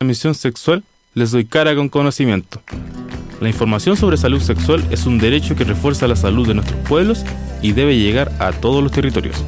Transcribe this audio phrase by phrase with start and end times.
[0.00, 2.62] transmisión sexual, les doy cara con conocimiento.
[3.38, 7.22] La información sobre salud sexual es un derecho que refuerza la salud de nuestros pueblos
[7.60, 9.44] y debe llegar a todos los territorios.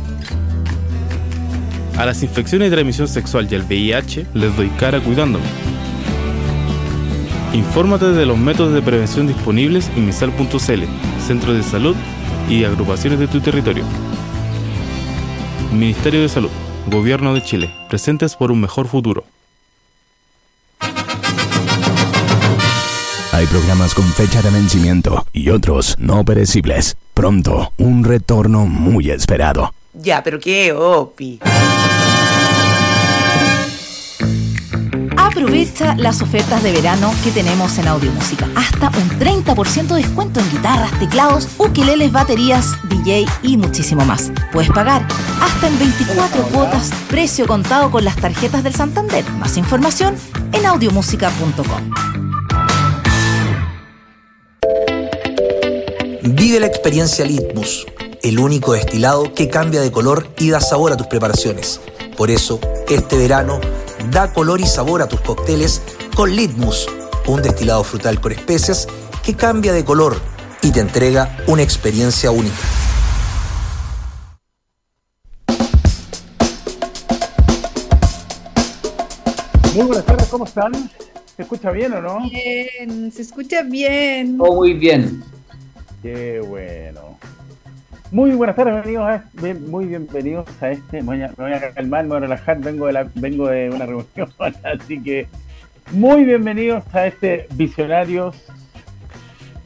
[1.96, 5.46] A las infecciones de transmisión sexual y al VIH les doy cara cuidándome.
[7.54, 10.82] Infórmate de los métodos de prevención disponibles en misal.cl,
[11.26, 11.96] centros de salud
[12.50, 13.84] y agrupaciones de tu territorio.
[15.72, 16.50] Ministerio de Salud,
[16.88, 19.24] Gobierno de Chile, presentes por un mejor futuro.
[23.32, 26.98] Hay programas con fecha de vencimiento y otros no perecibles.
[27.14, 29.72] Pronto, un retorno muy esperado.
[29.94, 31.40] Ya, pero qué opi.
[35.16, 38.46] Aprovecha las ofertas de verano que tenemos en Audio Música.
[38.54, 44.30] Hasta un 30% de descuento en guitarras, teclados, ukeleles, baterías, DJ y muchísimo más.
[44.52, 45.08] Puedes pagar
[45.40, 49.24] hasta en 24 cuotas, precio contado con las tarjetas del Santander.
[49.38, 50.16] Más información
[50.52, 52.31] en audiomusica.com.
[56.24, 57.84] Vive la experiencia Litmus,
[58.22, 61.80] el único destilado que cambia de color y da sabor a tus preparaciones.
[62.16, 63.60] Por eso, este verano,
[64.12, 65.82] da color y sabor a tus cócteles
[66.14, 66.86] con Litmus,
[67.26, 68.86] un destilado frutal con especias
[69.24, 70.20] que cambia de color
[70.62, 72.54] y te entrega una experiencia única.
[79.74, 80.72] Muy buenas tardes, ¿cómo están?
[81.34, 82.30] ¿Se escucha bien o no?
[82.30, 84.36] Bien, se escucha bien.
[84.38, 85.24] Oh, muy bien.
[86.02, 87.18] Qué bueno.
[88.10, 89.04] Muy buenas tardes, amigos.
[89.08, 90.98] a- bien- muy bienvenidos a este.
[90.98, 92.58] Me voy, a, me voy a me voy a relajar.
[92.60, 94.28] Vengo de, una reunión,
[94.64, 95.26] así que
[95.92, 98.36] muy bienvenidos a este Visionarios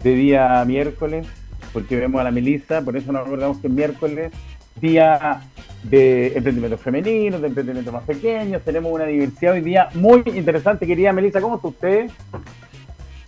[0.03, 1.27] de día miércoles,
[1.73, 4.33] porque vemos a la Melissa, por eso nos recordamos que es miércoles,
[4.81, 5.41] día
[5.83, 8.63] de emprendimientos femeninos, de emprendimientos más pequeños.
[8.63, 10.87] Tenemos una diversidad hoy día muy interesante.
[10.87, 12.11] Querida Melissa, ¿cómo está usted?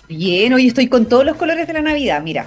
[0.09, 2.47] Bien, hoy estoy con todos los colores de la Navidad, mira.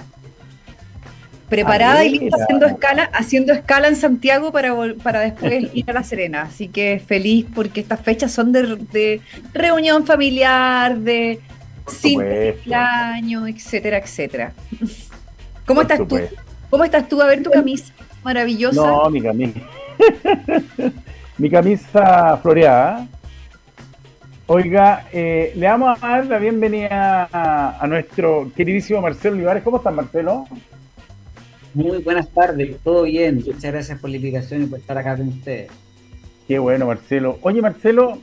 [1.52, 6.02] Preparada y lista haciendo escala, haciendo escala en Santiago para, para después ir a La
[6.02, 6.42] Serena.
[6.42, 9.20] Así que feliz porque estas fechas son de, de
[9.52, 11.40] reunión familiar, de
[11.84, 14.52] cumpleaños, etcétera, etcétera.
[15.66, 16.04] ¿Cómo Por estás tú?
[16.04, 16.40] supuesto.
[16.70, 17.20] ¿Cómo estás tú?
[17.20, 17.92] A ver tu camisa
[18.24, 18.86] maravillosa.
[18.86, 19.60] No, mi camisa.
[21.36, 23.06] mi camisa floreada.
[24.46, 29.62] Oiga, eh, le vamos a dar la bienvenida a, a nuestro queridísimo Marcelo Olivares.
[29.62, 30.46] ¿Cómo estás, Marcelo?
[31.74, 33.36] Muy buenas tardes, todo bien.
[33.36, 35.70] Muchas gracias por la invitación y por estar acá con ustedes.
[36.46, 37.38] Qué bueno, Marcelo.
[37.42, 38.18] Oye, Marcelo,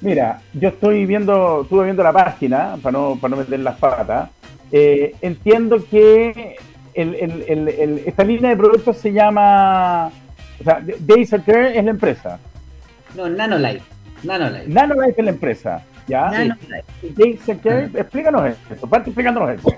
[0.00, 4.30] mira, yo estoy viendo, estuve viendo la página para no, para no meter las patas.
[4.72, 6.56] Eh, entiendo que
[6.94, 10.08] el- el- el- el- esta línea de productos se llama,
[10.60, 12.38] o sea, Days Care es la empresa.
[13.16, 13.82] No, Nanolife.
[14.24, 14.68] Nanolife.
[14.68, 16.30] Nanolife es la empresa, ¿ya?
[16.30, 16.56] Nano-
[17.16, 19.68] Days of Care, explícanos eso, parte explicándonos eso.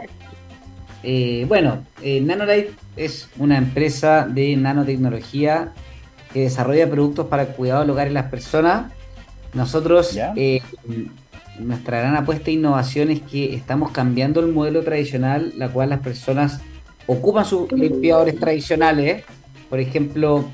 [1.03, 5.73] Eh, bueno, eh, Nanolife es una empresa de nanotecnología
[6.33, 8.93] que desarrolla productos para el cuidado del hogar y las personas.
[9.53, 10.62] Nosotros, eh,
[11.59, 16.01] nuestra gran apuesta e innovación es que estamos cambiando el modelo tradicional, la cual las
[16.01, 16.61] personas
[17.07, 19.25] ocupan sus limpiadores tradicionales.
[19.69, 20.45] Por ejemplo,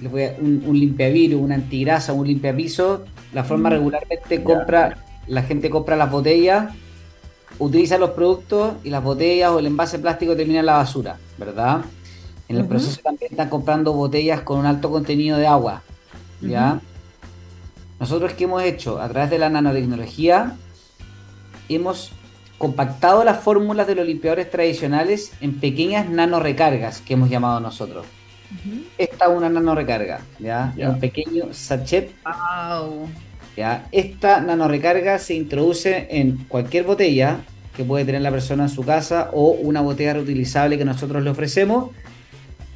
[0.00, 3.04] un, un limpiavirus, un antigrasa, un limpiapiso.
[3.34, 6.72] La forma regularmente compra, la gente compra las botellas
[7.60, 11.82] utiliza los productos y las botellas o el envase plástico termina en la basura, ¿verdad?
[12.48, 15.82] En el proceso también están comprando botellas con un alto contenido de agua,
[16.40, 16.80] ¿ya?
[18.00, 19.00] Nosotros, ¿qué hemos hecho?
[19.00, 20.56] A través de la nanotecnología,
[21.68, 22.12] hemos
[22.58, 28.06] compactado las fórmulas de los limpiadores tradicionales en pequeñas nanorecargas que hemos llamado nosotros.
[28.98, 30.74] Esta es una nanorecarga, ¿ya?
[30.76, 33.08] Un pequeño sachet Wow.
[33.56, 33.86] ¿ya?
[33.92, 37.40] Esta nanorecarga se introduce en cualquier botella
[37.80, 41.30] que puede tener la persona en su casa o una botella reutilizable que nosotros le
[41.30, 41.90] ofrecemos.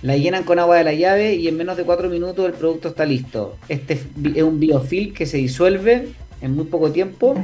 [0.01, 2.89] La llenan con agua de la llave y en menos de 4 minutos el producto
[2.89, 3.59] está listo.
[3.69, 4.01] Este
[4.35, 6.09] es un biofilm que se disuelve
[6.41, 7.35] en muy poco tiempo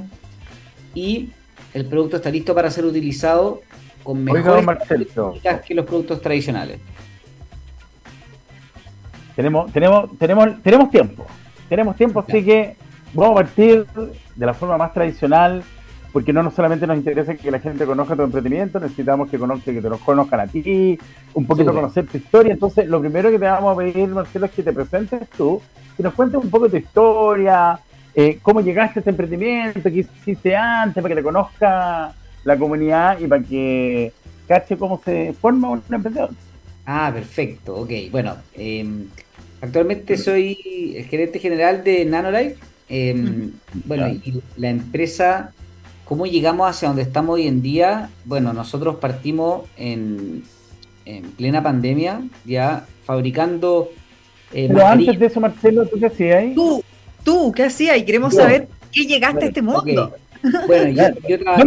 [0.95, 1.29] y
[1.75, 3.61] el producto está listo para ser utilizado
[4.03, 4.67] con mejores
[5.67, 6.79] que los productos tradicionales.
[9.37, 11.27] Tenemos, tenemos, tenemos, tenemos tiempo.
[11.69, 12.75] Tenemos tiempo, así que
[13.13, 13.87] vamos a partir
[14.35, 15.63] de la forma más tradicional,
[16.13, 19.73] porque no, no solamente nos interesa que la gente conozca tu emprendimiento, necesitamos que, conozca,
[19.73, 20.99] que te nos conozcan a ti,
[21.35, 22.53] un poquito conocer tu historia.
[22.53, 25.61] Entonces, lo primero que te vamos a pedir, Marcelo, es que te presentes tú,
[25.97, 27.79] que nos cuentes un poco tu historia,
[28.15, 32.13] eh, cómo llegaste a este emprendimiento, qué hiciste antes, para que te conozca
[32.45, 34.13] la comunidad y para que
[34.49, 36.31] cache cómo se forma un emprendedor.
[36.87, 37.91] Ah, perfecto, ok.
[38.11, 38.85] Bueno, eh,
[39.61, 42.57] actualmente soy el gerente general de Nanolife,
[42.93, 43.15] Eh,
[43.85, 45.53] bueno, y la empresa,
[46.11, 48.11] ¿cómo llegamos hacia donde estamos hoy en día?
[48.25, 50.43] Bueno, nosotros partimos en,
[51.05, 53.91] en plena pandemia, ya fabricando...
[54.53, 56.83] eh, Pero antes de eso, Marcelo, ¿tú qué hacías Tú,
[57.23, 57.97] tú, ¿qué hacías?
[57.97, 60.13] Y queremos saber qué llegaste a este mundo.
[60.67, 61.63] Bueno, yo, yo, trabajé,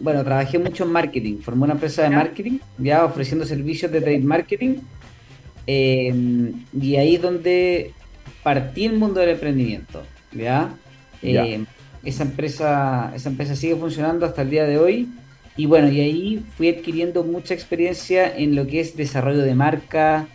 [0.00, 4.20] bueno, trabajé mucho en marketing, formé una empresa de marketing, ya ofreciendo servicios de trade
[4.20, 4.76] marketing,
[5.66, 6.14] eh,
[6.80, 7.92] y ahí es donde
[8.42, 10.02] partí el mundo del emprendimiento,
[10.32, 10.74] ¿ya?
[11.22, 11.64] Eh,
[12.04, 15.08] esa empresa, esa empresa sigue funcionando hasta el día de hoy,
[15.56, 20.26] y bueno, y ahí fui adquiriendo mucha experiencia en lo que es desarrollo de marca,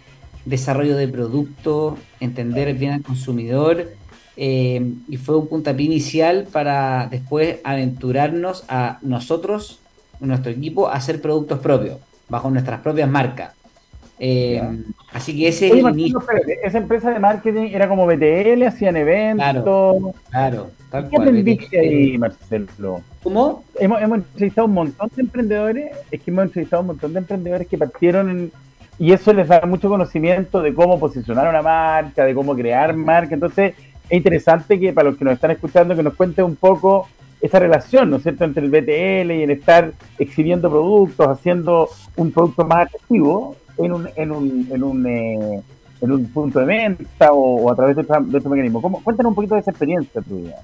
[0.46, 3.92] desarrollo de producto, entender bien al consumidor,
[4.38, 9.80] eh, y fue un puntapié inicial para después aventurarnos a nosotros,
[10.20, 11.98] nuestro equipo, a hacer productos propios,
[12.30, 13.54] bajo nuestras propias marcas.
[14.20, 14.62] Eh,
[15.12, 16.24] así que ese Oye, Martino,
[16.64, 19.54] Esa empresa de marketing era como BTL, hacían eventos.
[19.54, 23.02] Claro, claro tal ¿Qué aprendiste ahí, Marcelo?
[23.24, 23.64] ¿Cómo?
[23.80, 27.68] Hemos, hemos, entrevistado un montón de emprendedores, es que hemos entrevistado un montón de emprendedores
[27.68, 28.52] que partieron en,
[29.00, 33.36] y eso les da mucho conocimiento de cómo posicionar una marca, de cómo crear marca.
[33.36, 33.76] Entonces,
[34.10, 37.08] es interesante que para los que nos están escuchando, que nos cuente un poco
[37.40, 42.32] esa relación, ¿no es cierto?, entre el BTL y el estar exhibiendo productos, haciendo un
[42.32, 45.62] producto más atractivo en un, en un, en un, eh,
[46.02, 48.82] en un punto de venta o, a través de, este mecanismo.
[48.82, 49.04] ¿Cómo?
[49.04, 50.58] Cuéntanos un poquito de esa experiencia tuya.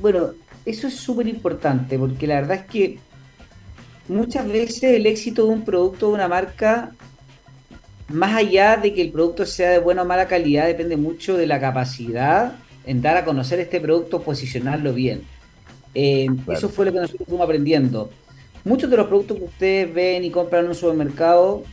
[0.00, 0.30] Bueno,
[0.64, 2.98] eso es súper importante porque la verdad es que
[4.08, 6.92] muchas veces el éxito de un producto, de una marca,
[8.08, 11.46] más allá de que el producto sea de buena o mala calidad, depende mucho de
[11.46, 12.54] la capacidad
[12.86, 15.22] en dar a conocer este producto, posicionarlo bien.
[15.94, 18.10] Eh, eso fue lo que nosotros fuimos aprendiendo.
[18.64, 21.64] Muchos de los productos que ustedes ven y compran en un supermercado,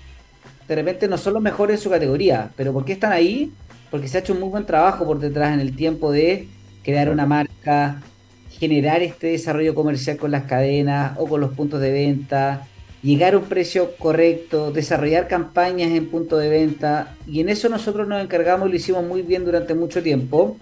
[0.68, 3.52] de repente no son los mejores en su categoría, pero ¿por qué están ahí?
[3.92, 6.48] Porque se ha hecho un muy buen trabajo por detrás en el tiempo de
[6.84, 8.02] crear una marca,
[8.50, 12.68] generar este desarrollo comercial con las cadenas o con los puntos de venta,
[13.04, 18.08] llegar a un precio correcto, desarrollar campañas en punto de venta y en eso nosotros
[18.08, 20.58] nos encargamos y lo hicimos muy bien durante mucho tiempo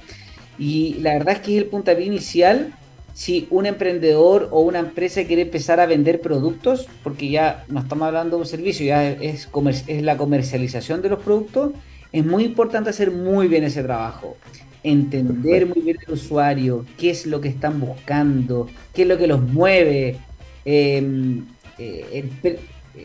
[0.59, 2.73] y la verdad es que es el puntapié inicial
[3.13, 8.07] si un emprendedor o una empresa quiere empezar a vender productos, porque ya no estamos
[8.07, 9.47] hablando de un servicio, ya es,
[9.87, 11.73] es la comercialización de los productos,
[12.11, 14.37] es muy importante hacer muy bien ese trabajo.
[14.83, 19.27] Entender muy bien el usuario, qué es lo que están buscando, qué es lo que
[19.27, 20.17] los mueve,
[20.65, 21.41] eh,
[21.79, 22.29] eh,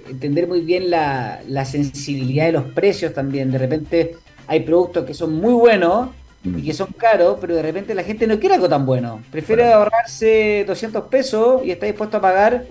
[0.08, 3.50] entender muy bien la, sensibilidad de los precios también.
[3.50, 4.16] De repente
[4.46, 6.10] hay productos que son muy buenos
[6.44, 9.22] y que son caros, pero de repente la gente no quiere algo tan bueno.
[9.30, 12.64] Prefiere ahorrarse 200 pesos y está dispuesto a pagar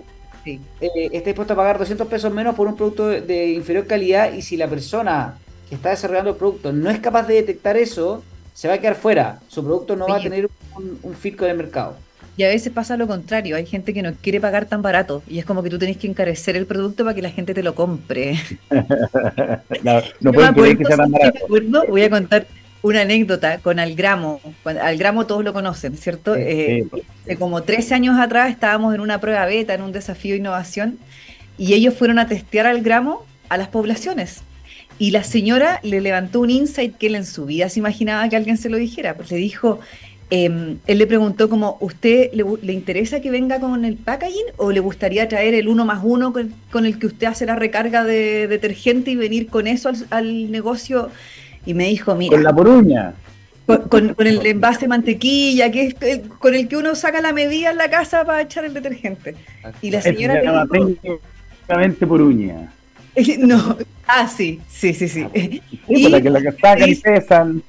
[0.46, 4.42] eh, está dispuesto a pagar 200 pesos menos por un producto de, inferior calidad y
[4.42, 5.36] si la persona
[5.68, 8.22] que está desarrollando el producto no es capaz de detectar eso,
[8.54, 9.40] se va a quedar fuera.
[9.48, 11.96] Su producto no va a tener un, un fit con el mercado.
[12.38, 15.40] Y a veces pasa lo contrario, hay gente que no quiere pagar tan barato y
[15.40, 17.74] es como que tú tenés que encarecer el producto para que la gente te lo
[17.74, 18.38] compre.
[19.82, 20.00] no,
[20.32, 21.46] que sea tan barato.
[21.88, 22.46] Voy a contar
[22.82, 24.40] una anécdota con Algramo.
[24.64, 26.34] Algramo todos lo conocen, ¿cierto?
[26.36, 26.86] Eh,
[27.38, 30.98] como 13 años atrás estábamos en una prueba beta, en un desafío de innovación,
[31.56, 34.42] y ellos fueron a testear Algramo a las poblaciones.
[35.00, 38.36] Y la señora le levantó un insight que él en su vida se imaginaba que
[38.36, 39.14] alguien se lo dijera.
[39.14, 39.78] Pues le dijo,
[40.30, 44.80] Em, él le preguntó como, ¿usted le, interesa que venga con el packaging o le
[44.80, 49.10] gustaría traer el uno más uno con, el que usted hace la recarga de detergente
[49.10, 51.10] y venir con eso al, negocio?
[51.68, 52.30] Y me dijo, mira...
[52.30, 53.12] Con la poruña.
[53.90, 57.76] Con, el envase de mantequilla, que es con el que uno saca la medida en
[57.76, 59.34] la casa para echar el detergente.
[59.82, 60.40] Y la señora...
[61.68, 62.72] Se poruña.
[63.38, 65.26] No, ah, sí, sí, sí, sí.
[65.34, 67.62] sí y, la que la sacan y pesan.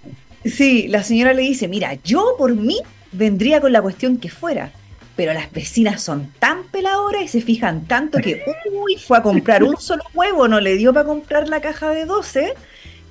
[0.45, 2.77] Sí, la señora le dice, mira, yo por mí
[3.11, 4.71] vendría con la cuestión que fuera,
[5.17, 9.63] pero las vecinas son tan peladoras y se fijan tanto que, uy, fue a comprar
[9.63, 12.53] un solo huevo, no le dio para comprar la caja de 12,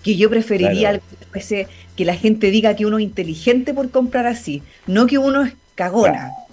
[0.03, 1.01] que yo preferiría
[1.97, 5.55] que la gente diga que uno es inteligente por comprar así, no que uno es
[5.75, 6.33] cagona.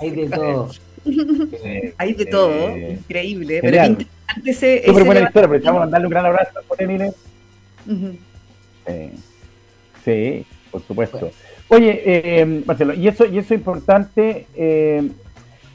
[0.00, 0.70] Hay de todo.
[1.98, 3.60] Hay de todo, increíble.
[3.62, 4.82] Pero es interesante ese.
[4.86, 6.62] Súper buena historia, pero vamos a mandarle un gran abrazo a
[10.04, 11.30] sí, por supuesto.
[11.68, 15.08] Oye, eh, Marcelo, y eso, y eso es importante eh,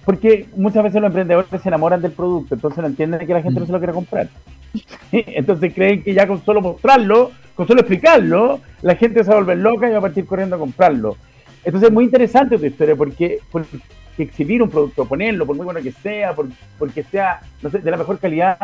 [0.05, 3.59] porque muchas veces los emprendedores se enamoran del producto, entonces no entienden que la gente
[3.59, 4.29] no se lo quiere comprar.
[5.11, 9.39] Entonces creen que ya con solo mostrarlo, con solo explicarlo, la gente se va a
[9.39, 11.17] volver loca y va a partir corriendo a comprarlo.
[11.63, 13.77] Entonces es muy interesante tu historia porque, porque
[14.17, 16.47] exhibir un producto, ponerlo, por muy bueno que sea, por,
[16.77, 18.57] porque sea de la mejor calidad,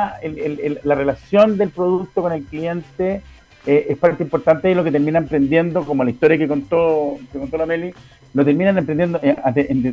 [0.84, 3.22] la relación del producto con el cliente
[3.66, 7.40] eh, es parte importante de lo que termina emprendiendo, como la historia que contó, que
[7.40, 7.94] contó la Meli,
[8.34, 9.36] lo terminan emprendiendo, eh,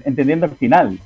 [0.04, 0.98] entendiendo al final.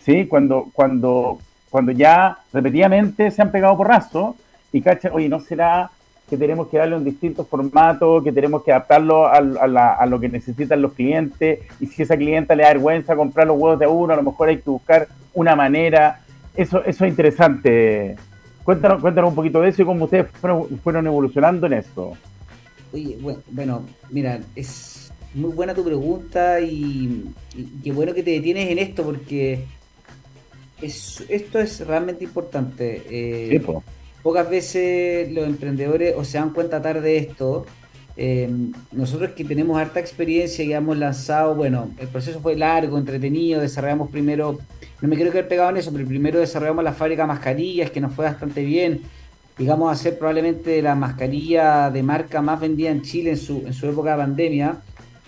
[0.00, 0.26] ¿sí?
[0.26, 1.38] Cuando, cuando,
[1.76, 4.34] cuando ya repetidamente se han pegado porrazo
[4.72, 5.90] y cachan, oye, ¿no será
[6.26, 10.30] que tenemos que darle un distinto formato, que tenemos que adaptarlo a, a, lo que
[10.30, 14.14] necesitan los clientes, y si esa clienta le da vergüenza comprar los huevos de uno,
[14.14, 16.22] a lo mejor hay que buscar una manera.
[16.54, 18.16] Eso, eso es interesante.
[18.64, 22.16] Cuéntanos, cuéntanos un poquito de eso y cómo ustedes fueron, evolucionando en eso.
[22.90, 23.18] Oye,
[23.50, 27.34] bueno, mira, es muy buena tu pregunta y,
[27.84, 29.66] qué bueno que te detienes en esto porque
[30.82, 33.02] esto es realmente importante.
[33.08, 33.72] Eh, sí,
[34.22, 37.64] pocas veces los emprendedores o se dan cuenta tarde de esto.
[38.16, 38.50] Eh,
[38.92, 44.10] nosotros que tenemos harta experiencia y hemos lanzado, bueno, el proceso fue largo, entretenido, desarrollamos
[44.10, 44.58] primero,
[45.00, 48.00] no me quiero quedar pegado en eso, pero primero desarrollamos la fábrica de mascarillas, que
[48.00, 49.02] nos fue bastante bien.
[49.58, 53.72] Digamos, a ser probablemente la mascarilla de marca más vendida en Chile en su, en
[53.72, 54.78] su época de pandemia.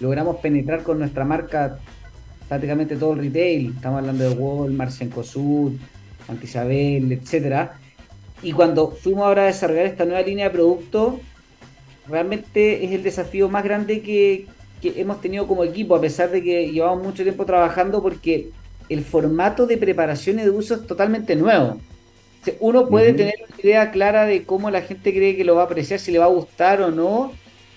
[0.00, 1.78] Logramos penetrar con nuestra marca
[2.48, 3.74] prácticamente todo el retail.
[3.76, 5.72] Estamos hablando de Walmart, Cencosud,
[6.28, 7.78] Antisabel, etcétera
[8.42, 11.20] y cuando fuimos ahora a desarrollar esta nueva línea de producto,
[12.08, 14.46] realmente es el desafío más grande que,
[14.82, 18.50] hemos tenido como equipo, a pesar de que llevamos mucho tiempo trabajando, porque
[18.88, 21.80] el formato de preparación y de uso es totalmente nuevo.
[22.60, 25.64] uno puede tener una idea clara de cómo la gente cree que lo va a
[25.64, 27.32] apreciar, si le va a gustar o no,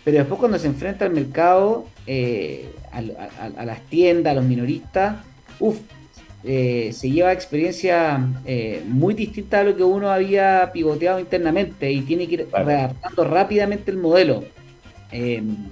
[0.06, 3.02] pero después cuando se enfrenta al mercado, eh, a,
[3.66, 5.18] las tiendas, a los minoristas,
[5.60, 5.78] uff,
[6.44, 12.02] eh, se lleva experiencia eh, muy distinta a lo que uno había pivoteado internamente y
[12.02, 14.44] tiene que ir adaptando rápidamente el modelo.
[15.12, 15.70] Em,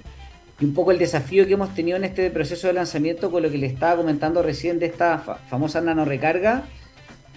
[0.60, 3.50] y un poco el desafío que hemos tenido en este proceso de lanzamiento con lo
[3.50, 6.64] que le estaba comentando recién de esta famosa nano recarga,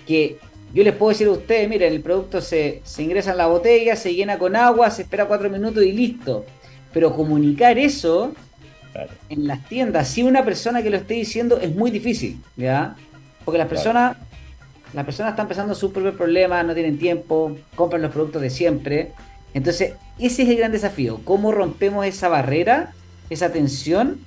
[0.05, 0.38] que
[0.73, 3.95] yo les puedo decir a ustedes, miren, el producto se, se ingresa en la botella,
[3.95, 6.45] se llena con agua, se espera cuatro minutos y listo.
[6.91, 8.33] Pero comunicar eso
[9.29, 12.95] en las tiendas, si una persona que lo esté diciendo, es muy difícil, ¿ya?
[13.45, 14.17] Porque las personas,
[14.93, 19.12] las personas están empezando sus propios problemas, no tienen tiempo, compran los productos de siempre.
[19.53, 21.19] Entonces, ese es el gran desafío.
[21.23, 22.93] ¿Cómo rompemos esa barrera,
[23.29, 24.19] esa tensión,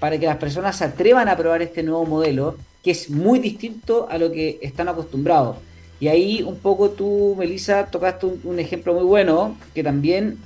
[0.00, 4.08] para que las personas se atrevan a probar este nuevo modelo, que es muy distinto
[4.10, 5.56] a lo que están acostumbrados?
[6.02, 10.38] Y ahí un poco tú, Melissa, tocaste un, ejemplo muy bueno, que también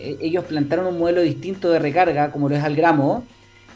[0.00, 3.24] ellos plantaron un modelo distinto de recarga, como lo es al gramo,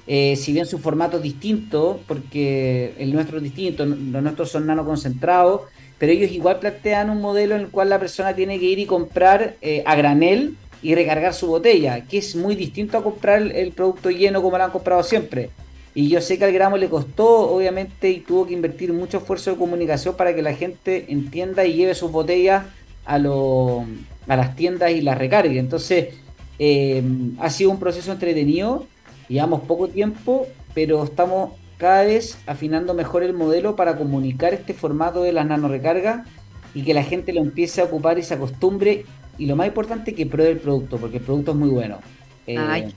[0.06, 4.66] eh, si bien su formato es distinto, porque el nuestro es distinto, los nuestros son
[4.66, 5.62] nano concentrados,
[5.98, 8.86] pero ellos igual plantean un modelo en el cual la persona tiene que ir y
[8.86, 13.72] comprar eh, a granel y recargar su botella, que es muy distinto a comprar el,
[13.72, 15.50] producto lleno como lo han comprado siempre.
[15.94, 19.52] Y yo sé que al gramo le costó, obviamente, y tuvo que invertir mucho esfuerzo
[19.52, 22.64] de comunicación para que la gente entienda y lleve sus botellas
[23.06, 25.58] a, a las tiendas y las recargue.
[25.58, 26.14] Entonces,
[26.58, 27.02] eh,
[27.40, 28.86] ha sido un proceso entretenido
[29.28, 35.22] Llevamos poco tiempo, pero estamos cada vez afinando mejor el modelo para comunicar este formato
[35.22, 36.26] de las nanorecargas
[36.74, 39.04] y que la gente lo empiece a ocupar y se acostumbre.
[39.38, 41.98] Y lo más importante, que pruebe el producto, porque el producto es muy bueno.
[42.46, 42.92] Eh,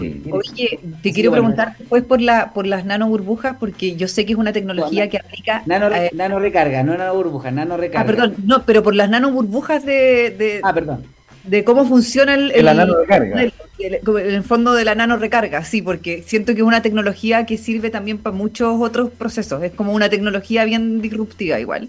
[0.00, 4.32] Oye, te quiero preguntar después por la por las nano burbujas, porque yo sé que
[4.32, 5.62] es una tecnología que aplica.
[5.66, 8.02] Nano, nano recarga, no nano burbujas, nano recarga.
[8.02, 10.60] Ah, perdón, no, pero por las nano burbujas de.
[10.62, 11.13] ah, perdón
[11.44, 16.66] de cómo funciona el, el, fondo de la nano recarga, sí, porque siento que es
[16.66, 21.60] una tecnología que sirve también para muchos otros procesos, es como una tecnología bien disruptiva
[21.60, 21.88] igual.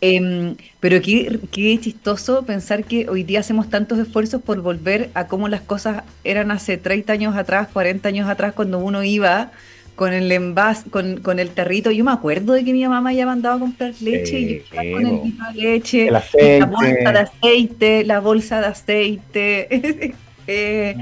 [0.00, 5.26] Em, pero qué, qué chistoso pensar que hoy día hacemos tantos esfuerzos por volver a
[5.26, 9.50] cómo las cosas eran hace 30 años atrás, 40 años atrás, cuando uno iba
[9.94, 11.90] con el envase, con, con, el tarrito.
[11.90, 14.82] Yo me acuerdo de que mi mamá me había mandado a comprar leche y yo
[14.82, 20.14] iba con el litro de leche, la bolsa de aceite, la bolsa de aceite.
[20.46, 20.96] eh,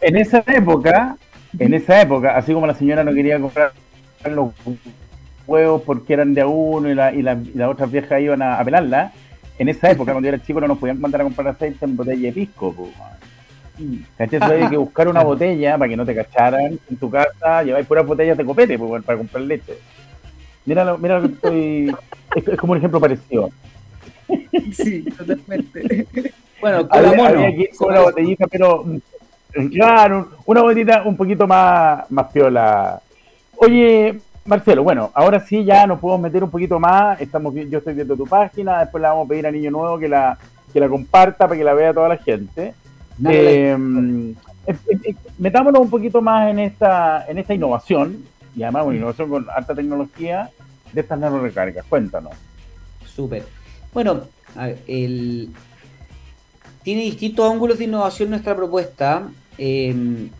[0.00, 1.16] en esa época,
[1.58, 3.72] en esa época, así como la señora no quería comprar
[4.24, 4.52] los
[5.46, 8.42] huevos porque eran de a uno y, la, y, la, y las otras viejas iban
[8.42, 9.12] a, pelarla,
[9.58, 11.96] en esa época, cuando yo era chico, no nos podían mandar a comprar aceite en
[11.96, 12.74] botella de pisco.
[14.16, 14.36] ¿Cachai?
[14.36, 17.86] Entonces hay que buscar una botella para que no te cacharan en tu casa, lleváis
[17.86, 19.74] puras botellas de copete pues, para comprar leche.
[20.64, 21.96] Mira mira lo que estoy.
[22.34, 23.50] Es, como un ejemplo parecido.
[24.72, 26.06] Sí, totalmente.
[26.62, 28.84] Bueno, había, había que ir con una botellita, pero
[29.72, 33.02] claro, una botellita un poquito más, más piola.
[33.56, 37.20] Oye, Marcelo, bueno, ahora sí ya nos podemos meter un poquito más.
[37.20, 40.08] Estamos yo estoy viendo tu página, después le vamos a pedir a Niño Nuevo que
[40.08, 40.38] la,
[40.72, 42.74] que la comparta para que la vea toda la gente.
[43.28, 43.76] Eh,
[45.38, 49.74] metámonos un poquito más en esta, en esta innovación, y además una innovación con alta
[49.74, 50.50] tecnología
[50.92, 51.84] de estas nanorecargas.
[51.88, 52.34] Cuéntanos.
[53.06, 53.44] Súper.
[53.92, 54.22] Bueno,
[54.86, 55.50] el,
[56.82, 59.28] tiene distintos ángulos de innovación nuestra propuesta.
[59.58, 60.30] Em,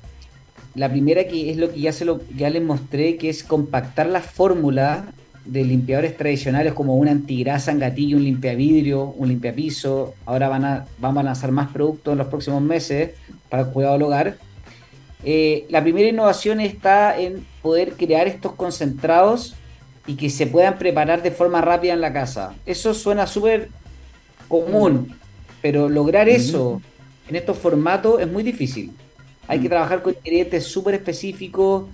[0.75, 4.07] la primera que es lo que ya, se lo, ya les mostré, que es compactar
[4.07, 5.05] la fórmula
[5.45, 10.15] de limpiadores tradicionales como un antigrasa en gatillo, un limpiavidrio, un limpiapiso.
[10.25, 13.11] Ahora van a, vamos a lanzar más productos en los próximos meses
[13.49, 14.37] para el cuidado del hogar.
[15.25, 19.55] Eh, la primera innovación está en poder crear estos concentrados
[20.07, 22.55] y que se puedan preparar de forma rápida en la casa.
[22.67, 23.69] Eso suena súper
[24.49, 25.17] común,
[25.61, 26.81] pero lograr eso
[27.29, 28.93] en estos formatos es muy difícil.
[29.47, 31.87] Hay que trabajar con ingredientes súper específicos.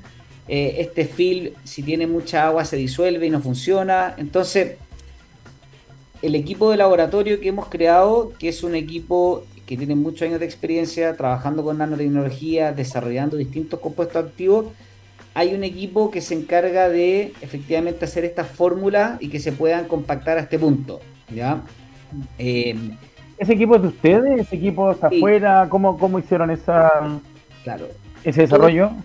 [0.49, 4.15] Eh, este film, si tiene mucha agua, se disuelve y no funciona.
[4.17, 4.77] Entonces,
[6.23, 10.41] el equipo de laboratorio que hemos creado, que es un equipo que tiene muchos años
[10.41, 14.67] de experiencia trabajando con nanotecnología, desarrollando distintos compuestos activos,
[15.35, 19.87] hay un equipo que se encarga de efectivamente hacer esta fórmula y que se puedan
[19.87, 21.01] compactar a este punto.
[21.33, 21.61] ¿ya?
[22.39, 22.75] Eh,
[23.37, 24.41] ¿Ese equipo es de ustedes?
[24.41, 25.67] ¿Ese equipo está afuera?
[25.69, 27.21] ¿Cómo, ¿Cómo hicieron esa,
[27.63, 27.87] claro.
[28.25, 28.89] ese desarrollo?
[28.89, 28.97] Todo,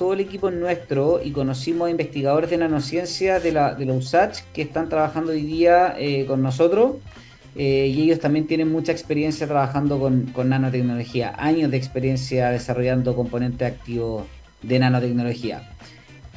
[0.00, 4.40] el equipo es nuestro y conocimos a investigadores de nanociencia de la, de la USACH
[4.52, 6.96] que están trabajando hoy día eh, con nosotros.
[7.56, 13.14] Eh, y ellos también tienen mucha experiencia trabajando con, con, nanotecnología, años de experiencia desarrollando
[13.14, 14.24] componentes activos
[14.62, 15.68] de nanotecnología.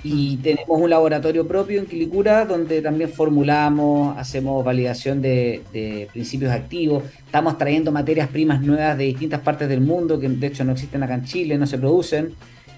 [0.04, 7.04] Y tenemos un laboratorio propio en Quilicura donde también formulamos, hacemos validación de, principios activos,
[7.26, 11.04] estamos trayendo materias primas nuevas de distintas partes del mundo que de hecho no existen
[11.04, 12.34] acá en Chile, no se producen.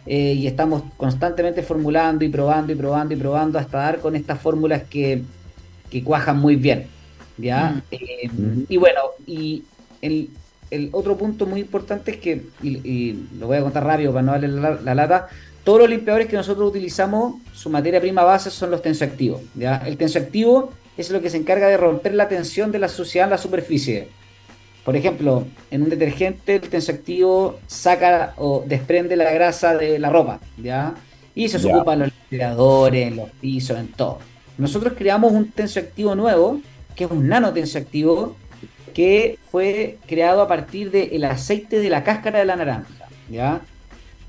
[0.05, 4.39] Eh, y estamos constantemente formulando y probando y probando y probando hasta dar con estas
[4.39, 5.23] fórmulas que,
[5.89, 6.87] que cuajan muy bien.
[7.37, 7.81] ¿ya?
[7.91, 8.29] Eh,
[8.69, 9.63] y bueno, y
[10.01, 10.29] el,
[10.69, 14.31] el, otro punto muy importante es que, y, lo voy a contar rápido para no
[14.33, 15.27] darle la lata,
[15.65, 19.41] todos los limpiadores que nosotros utilizamos, su materia prima base son los tensoactivos.
[19.55, 19.77] ¿ya?
[19.77, 23.31] El tensoactivo es lo que se encarga de romper la tensión de la suciedad en
[23.31, 24.09] la superficie.
[24.85, 30.39] Por ejemplo, en un detergente el tensoactivo saca o desprende la grasa de la ropa,
[30.61, 30.93] ¿ya?
[31.33, 34.19] Y se ocupa en los limpiadores, en los pisos, en todo.
[34.59, 36.61] Nosotros creamos un tensoactivo nuevo,
[36.95, 38.35] que es un nanotensoactivo,
[38.93, 43.61] que fue creado a partir del aceite de la cáscara de la naranja, ¿ya?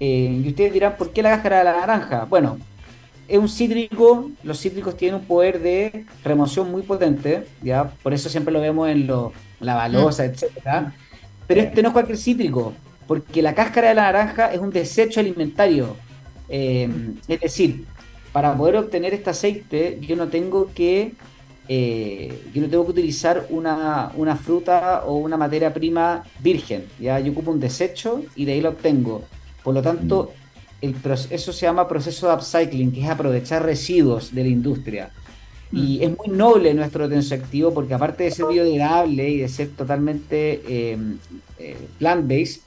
[0.01, 2.25] Eh, y ustedes dirán, ¿por qué la cáscara de la naranja?
[2.25, 2.59] Bueno,
[3.29, 7.91] es un cítrico, los cítricos tienen un poder de remoción muy potente, ¿ya?
[8.03, 10.27] Por eso siempre lo vemos en lo, la balosa, mm.
[10.27, 10.95] etcétera.
[11.47, 12.73] Pero este no es cualquier cítrico,
[13.07, 15.97] porque la cáscara de la naranja es un desecho alimentario.
[16.49, 16.89] Eh,
[17.29, 17.85] es decir,
[18.33, 21.13] para poder obtener este aceite, yo no tengo que
[21.69, 26.85] eh, yo no tengo que utilizar una, una, fruta o una materia prima virgen.
[27.01, 29.25] Ya yo ocupo un desecho y de ahí lo obtengo.
[29.65, 30.33] Por lo tanto,
[30.81, 30.95] el
[31.31, 35.11] eso se llama proceso de upcycling, que es aprovechar residuos de la industria.
[35.73, 36.03] Y mm.
[36.03, 41.19] es muy noble nuestro tensoactivo porque aparte de ser biodegradable y de ser totalmente em,
[41.59, 42.61] eh, plant-based,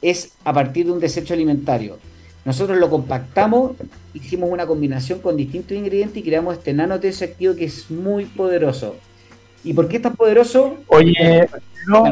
[0.00, 1.98] es a partir de un desecho alimentario.
[2.44, 3.72] Nosotros lo compactamos,
[4.14, 8.96] hicimos una combinación con distintos ingredientes y creamos este nanotensoactivo que es muy poderoso.
[9.62, 10.78] ¿Y por qué es tan poderoso?
[10.88, 11.48] Oye,
[11.86, 12.02] no,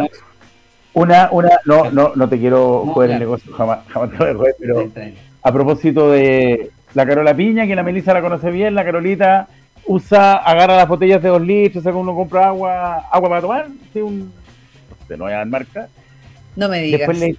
[0.92, 4.34] una, una, no, no, no te quiero joder el negocio, jamás, jamás te voy a
[4.34, 4.90] joder, pero
[5.42, 9.48] a propósito de la Carola Piña, que la Melissa la conoce bien, la Carolita
[9.86, 14.00] usa, agarra las botellas de dos litros, o uno compra agua, agua para tomar, ¿sí?
[14.00, 14.32] un,
[15.08, 15.88] no no voy a dar marca.
[16.56, 17.00] No me digas.
[17.00, 17.36] Después le,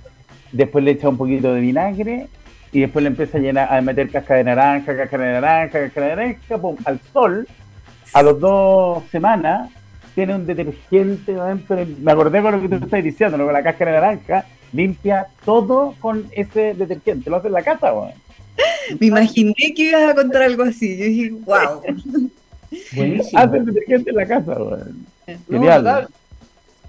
[0.52, 2.28] después le echa un poquito de vinagre
[2.72, 6.08] y después le empieza a llenar, a meter casca de naranja, cáscara de naranja, cáscara
[6.08, 7.48] de naranja, pum, al sol,
[8.14, 9.70] a los dos semanas
[10.16, 11.34] tiene un detergente,
[12.02, 15.96] me acordé con lo que tú estás diciendo, con la cáscara de naranja, limpia todo
[16.00, 18.14] con ese detergente, lo hace en la casa, weón.
[19.00, 21.82] Me imaginé que ibas a contar algo así, yo dije, wow.
[22.94, 23.40] Buenísimo.
[23.40, 25.06] Hace el detergente en la casa, weón.
[25.50, 26.08] Genial.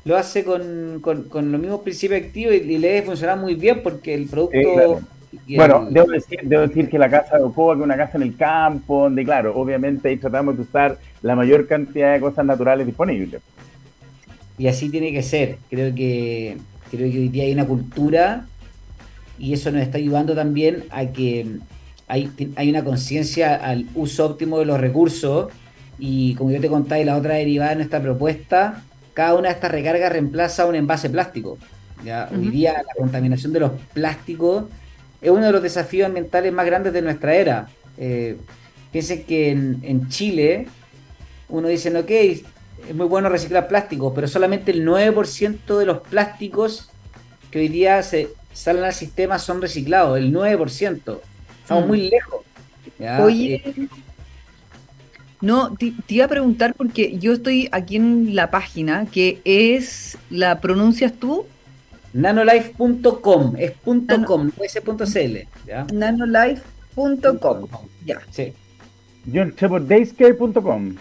[0.05, 3.83] lo hace con, con, con, los mismos principios activos y, le debe funcionar muy bien
[3.83, 5.01] porque el producto...
[5.49, 8.23] Bueno, debo, decir, debo decir que la casa de Ocoa, que es una casa en
[8.25, 12.87] el campo, donde, claro, obviamente ahí tratamos de usar la mayor cantidad de cosas naturales
[12.87, 13.40] disponibles.
[14.59, 15.57] Y así tiene que ser.
[15.71, 16.59] Creo que,
[16.97, 18.47] creo que hoy día hay una cultura
[19.39, 21.59] y eso nos está ayudando también a que
[22.07, 25.51] hay, hay una conciencia al uso óptimo de los recursos.
[25.99, 28.83] Y como yo te contaba, y la otra derivada de nuestra propuesta,
[29.15, 31.59] cada una de estas recargas reemplaza un envase plástico.
[32.05, 32.29] ¿ya?
[32.33, 34.65] Hoy día la contaminación de los plásticos
[35.21, 37.69] es uno de los desafíos ambientales más grandes de nuestra era.
[37.97, 38.37] Eh,
[38.91, 40.67] piensen que en, Chile
[41.49, 42.45] uno dice, ok,
[42.88, 46.90] es muy bueno reciclar plásticos, pero solamente el 9% de los plásticos
[47.51, 51.18] que hoy día se salen al sistema son reciclados, el 9%.
[51.62, 51.88] Estamos mm.
[51.88, 52.40] muy lejos.
[53.21, 53.88] Oye, eh,
[55.40, 60.61] no, te, iba a preguntar porque yo estoy aquí en la página que es, ¿la
[60.61, 61.47] pronuncias tú?
[62.12, 65.49] Nanolife.com, es punto .com, no es .cl.
[65.92, 67.68] Nanolife.com,
[68.05, 68.21] ya.
[68.31, 68.53] Sí.
[69.25, 70.97] Yo entré por dayscare.com.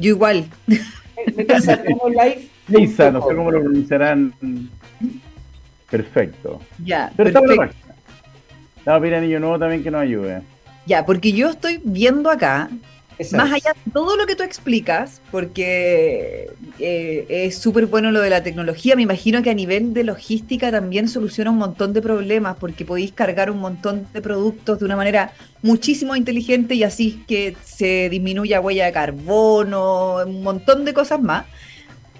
[0.00, 0.46] Yo igual.
[1.36, 2.48] Me pasa Nanolife.
[2.68, 4.32] Lisa, no sé cómo lo pronunciarán.
[5.90, 6.60] Perfecto.
[6.82, 7.12] Ya.
[7.16, 7.94] Pero está la página.
[8.78, 10.42] Estamos pidiendo niño nuevo también que nos ayude.
[10.86, 12.70] Ya, porque yo estoy viendo acá
[13.32, 18.30] más allá de todo lo que tú explicas, porque eh, es súper bueno lo de
[18.30, 22.56] la tecnología, me imagino que a nivel de logística también soluciona un montón de problemas,
[22.58, 27.56] porque podéis cargar un montón de productos de una manera muchísimo inteligente y así que
[27.64, 31.46] se disminuya huella de carbono, un montón de cosas más.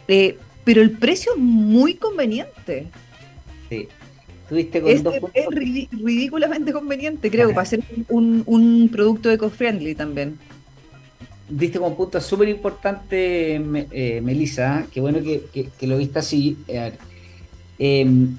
[0.08, 2.86] Eh, pero el precio es muy conveniente.
[3.68, 3.88] Sí.
[4.48, 10.38] Tuviste con es, es ridículamente conveniente, creo, para ser un, un producto eco-friendly también
[11.50, 13.56] diste como punto súper importante,
[13.90, 16.56] eh, Melissa, qué bueno que, lo viste así.
[16.68, 16.92] Eh,
[17.78, 18.36] em,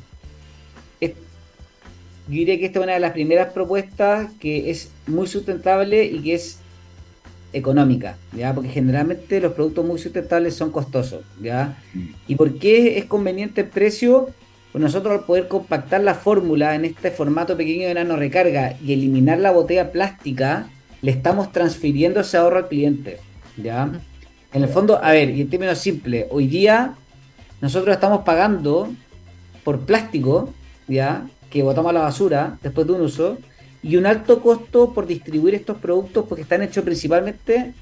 [2.27, 6.21] yo diría que esta es una de las primeras propuestas que es muy sustentable y
[6.21, 6.59] que es
[7.51, 8.53] económica, ¿ya?
[8.53, 11.77] Porque generalmente los productos muy sustentables son costosos, ¿ya?
[11.93, 11.99] Mm.
[12.27, 14.29] ¿Y por qué es conveniente el precio?
[14.71, 18.93] Pues nosotros al poder compactar la fórmula en este formato pequeño de nano recarga y
[18.93, 20.69] eliminar la botella plástica,
[21.01, 23.19] le estamos transfiriendo ese ahorro al cliente.
[23.57, 23.91] ¿ya?
[24.53, 26.95] En el fondo, a ver, y en términos simples, hoy día
[27.61, 28.89] nosotros estamos pagando
[29.63, 30.53] por plástico,
[30.87, 31.27] ¿ya?
[31.49, 33.37] Que botamos a la basura después de un uso,
[33.83, 37.73] y un alto costo por distribuir estos productos porque están hechos principalmente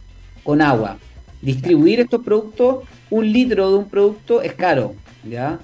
[0.44, 0.98] con agua.
[1.42, 4.96] Distribuir estos productos, un litro de un producto es caro,
[5.28, 5.60] ¿ya?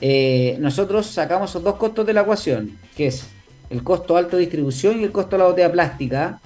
[0.00, 3.28] Eh, nosotros sacamos esos dos costos de la ecuación, que es
[3.70, 6.40] el costo alto de distribución y el costo de la botella plástica,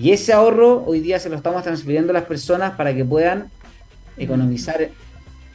[0.00, 3.50] y ese ahorro hoy día se lo estamos transfiriendo a las personas para que puedan
[4.16, 4.88] economizar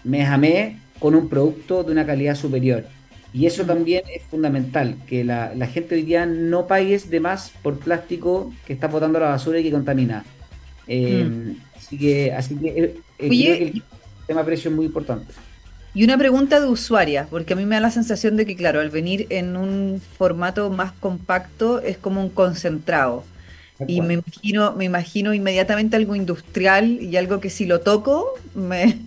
[0.03, 2.85] mes a mes con un producto de una calidad superior.
[3.33, 7.79] Y eso también es fundamental, que la, gente hoy día no pague de más por
[7.79, 10.23] plástico que está botando a la basura y que contamina.
[10.87, 11.55] Eh, mm.
[11.75, 13.83] Así que, así que, eh, eh, creo que el
[14.27, 15.33] tema precio es muy importante.
[15.95, 18.79] Y una pregunta de usuaria, porque a mí me da la sensación de que, claro,
[18.79, 23.23] al venir en un formato más compacto es como un concentrado.
[23.87, 28.99] Y me imagino, me imagino inmediatamente algo industrial y algo que si lo toco me,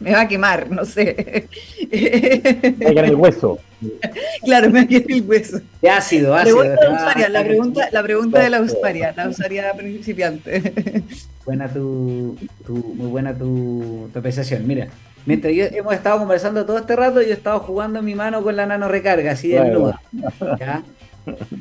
[0.00, 1.48] me va a quemar, no sé.
[1.90, 3.58] Me va a el hueso.
[4.44, 5.60] Claro, me va a el hueso.
[5.80, 6.58] De ácido, ácido.
[6.60, 11.02] Pregunta la pregunta, la pregunta de la usuaria, la usuaria principiante.
[11.44, 14.66] Buena tu, tu, muy buena tu, tu apreciación.
[14.66, 14.88] Mira,
[15.26, 18.42] mientras yo hemos estado conversando todo este rato, yo he estado jugando en mi mano
[18.42, 19.98] con la nano recarga, así de nudo.
[20.60, 20.82] ¿ya?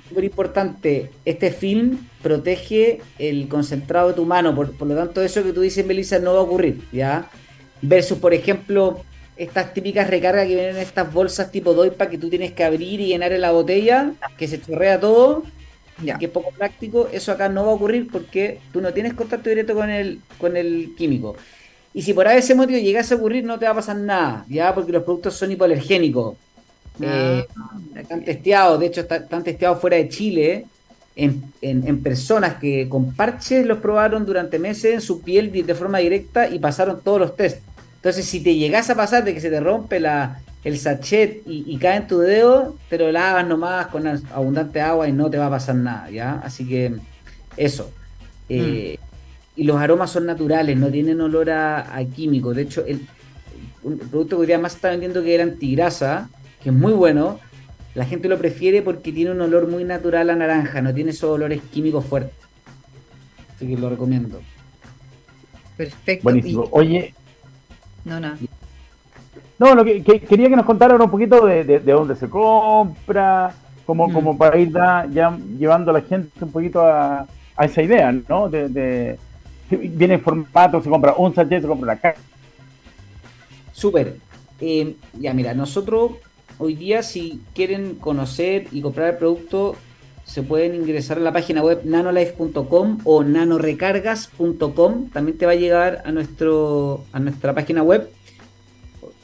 [0.09, 5.53] Súper importante, este film protege el concentrado de tu mano, por, lo tanto eso que
[5.53, 7.29] tú dices, Melissa, no va a ocurrir, ¿ya?
[7.81, 9.01] Versus, por ejemplo,
[9.37, 12.99] estas típicas recargas que vienen en estas bolsas tipo doipa que tú tienes que abrir
[12.99, 15.43] y llenar en la botella, que se chorrea todo,
[16.03, 16.17] ya.
[16.17, 19.49] que es poco práctico, eso acá no va a ocurrir porque tú no tienes contacto
[19.49, 21.35] directo con el, con el químico.
[21.93, 24.73] Y si por ese motivo llegase a ocurrir, no te va a pasar nada, ¿ya?
[24.73, 26.37] Porque los productos son hipoalergénicos.
[26.99, 27.45] Eh,
[27.95, 30.65] están testeados, de hecho están testeados fuera de Chile
[31.15, 36.47] en, personas que con parches los probaron durante meses en su piel de, forma directa
[36.47, 37.59] y pasaron todos los test.
[37.95, 41.77] Entonces, si te llegas a pasar de que se te rompe la, el sachet y,
[41.77, 45.47] cae en tu dedo, te lo lavas nomás con abundante agua y no te va
[45.47, 46.41] a pasar nada, ¿ya?
[46.43, 46.93] Así que
[47.57, 47.91] eso.
[48.49, 49.59] Eh, mm.
[49.61, 52.53] Y los aromas son naturales, no tienen olor a, químico.
[52.53, 53.05] De hecho, el,
[53.81, 56.29] producto que hoy día más está vendiendo que era antigrasa,
[56.61, 57.39] que es muy bueno,
[57.93, 61.29] la gente lo prefiere porque tiene un olor muy natural a naranja, no tiene esos
[61.29, 62.35] olores químicos fuertes.
[63.55, 64.39] Así que lo recomiendo.
[65.75, 66.23] Perfecto.
[66.23, 66.67] Buenísimo.
[66.71, 67.13] Oye.
[68.05, 68.33] No, no.
[69.59, 73.53] No, lo que, quería que nos contaran un poquito de, dónde se compra,
[73.85, 74.13] como, mm.
[74.13, 77.27] como para ir ya, llevando a la gente un poquito a,
[77.59, 78.49] esa idea, ¿no?
[78.49, 79.19] De,
[79.69, 82.19] viene en formato, se compra un sachet, se compra la caja.
[83.71, 84.17] Súper.
[84.59, 86.13] Eh, ya, mira, nosotros
[86.61, 89.75] hoy día si quieren conocer y comprar el producto,
[90.23, 95.09] se pueden ingresar a la página web nanolife.com o nanorecargas.com.
[95.09, 98.09] También te va a llegar a, nuestro, a nuestra página web.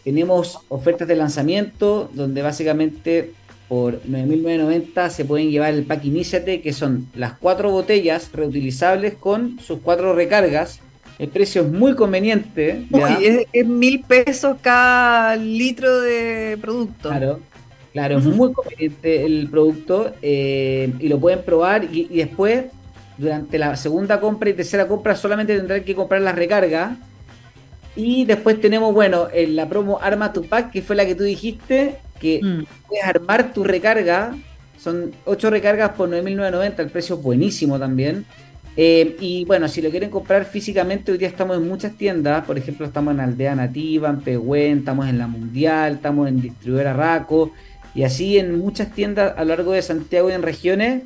[0.03, 3.33] Tenemos ofertas de lanzamiento donde básicamente
[3.69, 9.59] por 9.990 se pueden llevar el pack Initiate, que son las cuatro botellas reutilizables con
[9.59, 10.79] sus cuatro recargas
[11.19, 12.85] el precio es muy conveniente.
[13.51, 17.09] es, mil pesos cada litro de producto.
[17.09, 17.39] Claro,
[17.91, 22.65] claro, es muy conveniente el producto eh, y lo pueden probar y, después,
[23.17, 26.97] durante la segunda compra y tercera compra, solamente tendrán que comprar la recarga
[27.95, 31.23] Y después tenemos, bueno, en la promo Arma tu Pack, que fue la que tú
[31.23, 32.63] dijiste, que mm.
[32.87, 34.35] puedes armar tu recarga.
[34.77, 38.27] Son 8 recargas por 9.990, el precio es buenísimo también.
[38.79, 42.45] Eh, y bueno, si lo quieren comprar físicamente, hoy día estamos en muchas tiendas.
[42.45, 46.93] Por ejemplo, estamos en Aldea Nativa, en Pehuen, estamos en La Mundial, estamos en Distribuidora
[46.93, 47.51] Raco.
[47.95, 51.03] Y así en muchas tiendas a lo largo de Santiago y en regiones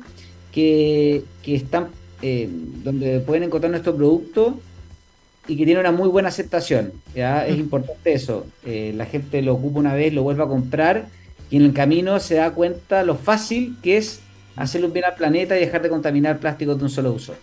[0.52, 1.88] que, están
[2.20, 2.50] eh,
[2.84, 4.60] donde pueden encontrar nuestro producto
[5.48, 6.92] y que tiene una muy buena aceptación.
[7.14, 7.46] ¿ya?
[7.46, 8.46] Es importante eso.
[8.66, 11.06] Eh, la gente lo ocupa una vez, lo vuelve a comprar
[11.48, 14.20] y en el camino se da cuenta lo fácil que es
[14.56, 17.34] hacerle un bien al planeta y dejar de contaminar plásticos de un solo uso.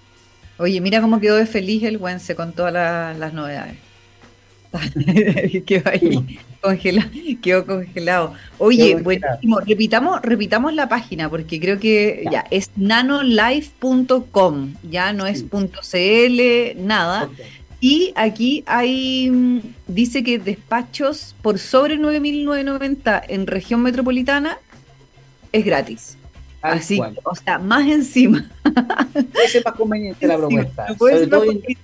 [0.59, 3.77] Oye, mira cómo quedó de feliz el Wense con todas las novedades.
[5.65, 7.09] quedó ahí congelado,
[7.41, 8.33] quedó congelado.
[8.57, 9.61] Oye, buenísimo.
[9.61, 17.29] Repitamos, repitamos la página porque creo que ya, es nanolife.com, ya no es .cl, nada.
[17.81, 24.57] Y aquí hay, mm, dice que despachos por sobre 9.990 en región metropolitana
[25.53, 26.18] es gratis.
[26.61, 28.49] Así, o sea, más encima.
[29.13, 30.87] Puede ser más conveniente la propuesta.
[30.97, 31.77] sobre, todo hoy,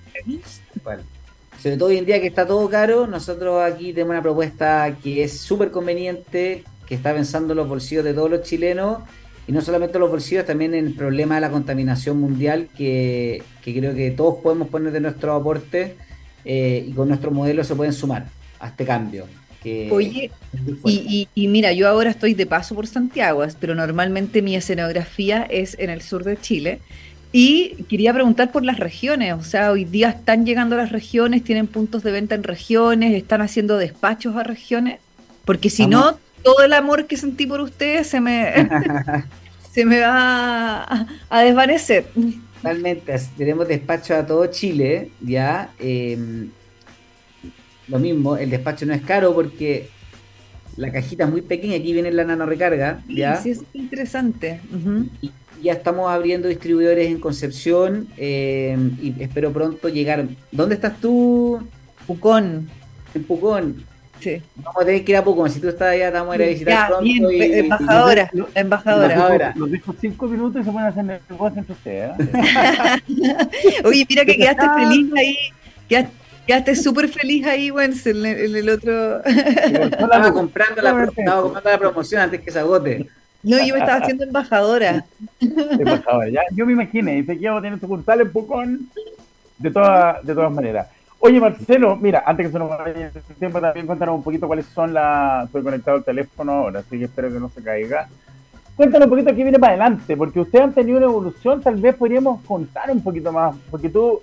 [1.61, 5.23] sobre todo hoy en día que está todo caro, nosotros aquí tenemos una propuesta que
[5.23, 8.99] es súper conveniente, que está pensando en los bolsillos de todos los chilenos,
[9.47, 13.95] y no solamente los bolsillos, también en el problema de la contaminación mundial, que, creo
[13.95, 15.95] que todos podemos poner de nuestro aporte
[16.43, 18.25] eh, y con nuestro modelo se pueden sumar
[18.59, 19.25] a este cambio.
[19.91, 20.31] Oye,
[20.85, 25.89] y, mira, yo ahora estoy de paso por Santiago, pero normalmente mi escenografía es en
[25.89, 26.79] el sur de Chile.
[27.31, 31.43] Y quería preguntar por las regiones, o sea, hoy día están llegando a las regiones,
[31.43, 34.99] tienen puntos de venta en regiones, están haciendo despachos a regiones,
[35.43, 38.53] porque si no, todo el amor que sentí por ustedes se me,
[39.73, 42.05] se me va a, desvanecer.
[42.61, 45.71] Totalmente, tenemos despacho a todo Chile, ya.
[45.77, 46.47] Eh,
[47.87, 49.89] lo mismo, el despacho no es caro porque
[50.77, 53.37] la cajita es muy pequeña, aquí viene la nano recarga, ¿ya?
[53.37, 54.59] Sí, es interesante.
[55.21, 60.27] y ya estamos abriendo distribuidores en Concepción eh, y espero pronto llegar.
[60.51, 61.61] ¿Dónde estás tú?
[62.05, 62.69] Pucón.
[63.13, 63.85] En Pucón.
[64.19, 64.41] Sí.
[64.55, 65.49] Vamos a tener que ir a Pucón.
[65.49, 67.31] Si tú estás allá, vamos a ir a visitar pronto.
[67.31, 69.53] y, embajadora, embajadora.
[69.55, 72.11] Los dejo cinco minutos y se pueden hacer negocios entre ustedes.
[72.19, 73.81] ¿eh?
[73.85, 75.37] Oye, mira que quedaste feliz ahí.
[75.87, 76.11] Quedaste
[76.45, 79.23] Quedaste súper feliz ahí, Wenz, en, el otro.
[79.25, 83.07] estaba comprando la, estaba comprando la promoción antes que se agote.
[83.41, 85.05] No, yo me estaba haciendo embajadora.
[85.39, 86.41] Embajadora, ya.
[86.51, 88.89] Yo me imaginé, dice que iba a tener sucursal en Pucón,
[89.57, 90.87] de, toda, de todas maneras.
[91.19, 94.67] Oye, Marcelo, mira, antes que se nos vaya el tiempo, también cuéntanos un poquito cuáles
[94.67, 95.45] son las.
[95.45, 98.07] Estoy conectado al teléfono ahora, así que espero que no se caiga.
[98.75, 101.95] Cuéntanos un poquito qué viene para adelante, porque ustedes han tenido una evolución, tal vez
[101.95, 104.21] podríamos contar un poquito más, porque tú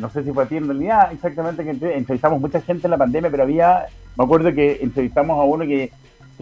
[0.00, 2.98] no sé si fue a ti en realidad exactamente que entrevistamos mucha gente en la
[2.98, 3.86] pandemia, pero había,
[4.16, 5.92] me acuerdo que entrevistamos a uno que,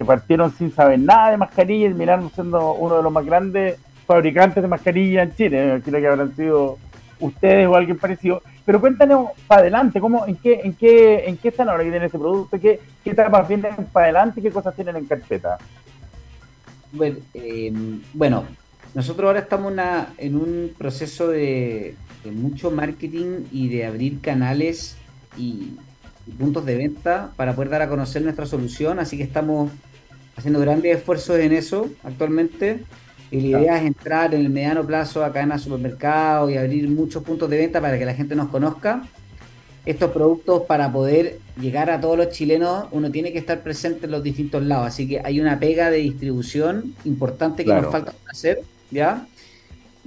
[0.07, 4.69] partieron sin saber nada de mascarillas, mirando siendo uno de los más grandes fabricantes de
[4.69, 6.79] mascarillas en Chile, creo que habrán sido
[7.19, 11.49] ustedes o alguien parecido, pero cuéntanos para adelante, ¿cómo, en qué, en qué, en qué
[11.49, 14.73] están ahora que tienen ese producto, qué, qué etapas vienen para adelante y qué cosas
[14.77, 15.59] tienen en carpeta.
[16.93, 17.73] Bueno, eh,
[18.15, 18.45] bueno
[18.95, 19.73] nosotros ahora estamos
[20.17, 21.95] en un proceso de,
[22.29, 24.97] de mucho marketing y de abrir canales
[25.37, 25.73] y,
[26.39, 28.99] puntos de venta para poder dar a conocer nuestra solución.
[28.99, 29.73] Así que estamos
[30.37, 32.85] haciendo grandes esfuerzos en eso actualmente.
[33.31, 36.87] Y la idea es entrar en el mediano plazo acá en el supermercado y abrir
[36.91, 39.05] muchos puntos de venta para que la gente nos conozca.
[39.87, 44.13] Estos productos para poder llegar a todos los chilenos, uno tiene que estar presente en
[44.13, 44.87] los distintos lados.
[44.87, 48.61] Así que hay una pega de distribución importante que nos falta hacer,
[48.91, 49.27] ¿ya?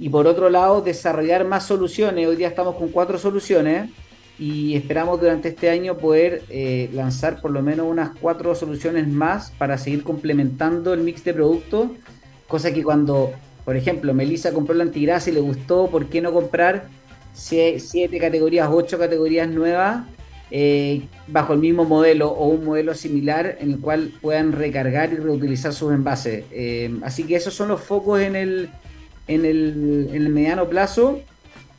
[0.02, 2.26] Y por otro lado desarrollar más soluciones.
[2.26, 3.88] Hoy día estamos con cuatro soluciones
[4.36, 9.52] y esperamos durante este año poder eh, lanzar por lo menos unas cuatro soluciones más
[9.52, 11.86] para seguir complementando el mix de productos,
[12.48, 13.30] cosa que cuando,
[13.64, 16.88] por ejemplo, Melissa compró la antigrasa y le gustó, ¿por qué no comprar
[17.32, 20.04] siete categorías, ocho categorías nuevas?
[20.50, 25.16] Eh, bajo el mismo modelo o un modelo similar en el cual puedan recargar y
[25.16, 26.44] reutilizar sus envases.
[26.50, 28.68] Eh, así que esos son los focos en el,
[29.26, 31.20] en el, mediano plazo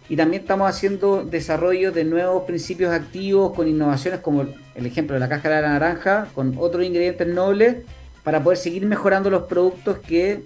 [0.09, 5.19] y también estamos haciendo desarrollo de nuevos principios activos con innovaciones como el ejemplo de
[5.19, 7.77] la cáscara de la naranja, con otros ingredientes nobles
[8.23, 10.43] para poder seguir mejorando los productos que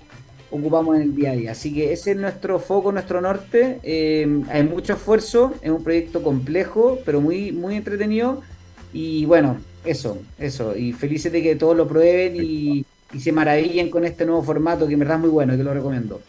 [0.49, 1.51] ocupamos en el día a día.
[1.51, 3.79] Así que ese es nuestro foco, nuestro norte.
[3.83, 8.41] Eh, hay mucho esfuerzo, es un proyecto complejo, pero muy, muy entretenido.
[8.93, 10.75] Y bueno, eso, eso.
[10.75, 14.87] Y felices de que todos lo prueben y, y se maravillen con este nuevo formato
[14.87, 16.21] que en verdad es muy bueno y que lo recomiendo.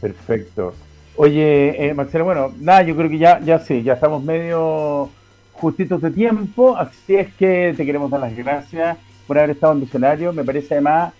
[0.00, 0.74] Perfecto.
[1.16, 5.08] Oye, eh, Marcelo, bueno, nada, yo creo que ya, ya sí, ya estamos medio
[5.52, 9.80] justitos de tiempo, así es que te queremos dar las gracias por haber estado en
[9.80, 10.32] Visionario.
[10.32, 11.14] Me parece además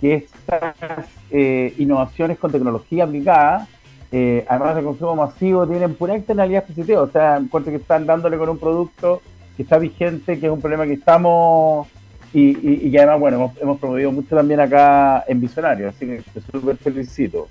[0.00, 3.68] que estas eh, innovaciones con tecnología aplicada,
[4.10, 7.02] eh, además de consumo masivo, tienen pura externalidad positiva.
[7.02, 9.20] O sea, encuentro que están dándole con un producto
[9.56, 11.88] que está vigente, que es un problema que estamos
[12.34, 16.76] y, y, además, bueno, hemos, promovido mucho también acá en Visionario, así que te súper
[16.76, 17.46] felicito.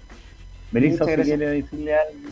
[0.73, 2.29] Melissa, si quiere decirle algo.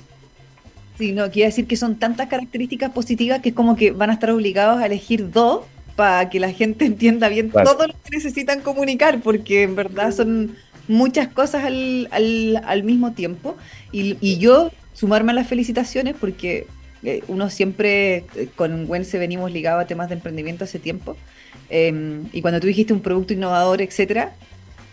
[0.98, 4.14] Sí, no, quiero decir que son tantas características positivas que es como que van a
[4.14, 5.62] estar obligados a elegir dos
[5.96, 10.56] para que la gente entienda bien todo lo que necesitan comunicar, porque en verdad son
[10.88, 13.56] muchas cosas al, al, mismo tiempo.
[13.92, 16.68] Y, yo sumarme a las felicitaciones porque
[17.04, 21.16] eh, uno siempre eh, con Gwen se venimos ligados a temas de emprendimiento hace tiempo.
[21.70, 24.34] Em, y cuando tú dijiste un producto innovador, etcétera,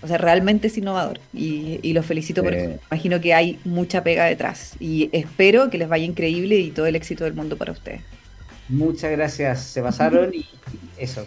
[0.00, 2.78] o sea, realmente es innovador y, y los felicito por eso.
[2.90, 6.96] Imagino que hay mucha pega detrás y espero que les vaya increíble y todo el
[6.96, 8.02] éxito del mundo para ustedes.
[8.68, 10.46] Muchas gracias, se pasaron y
[10.98, 11.26] eso.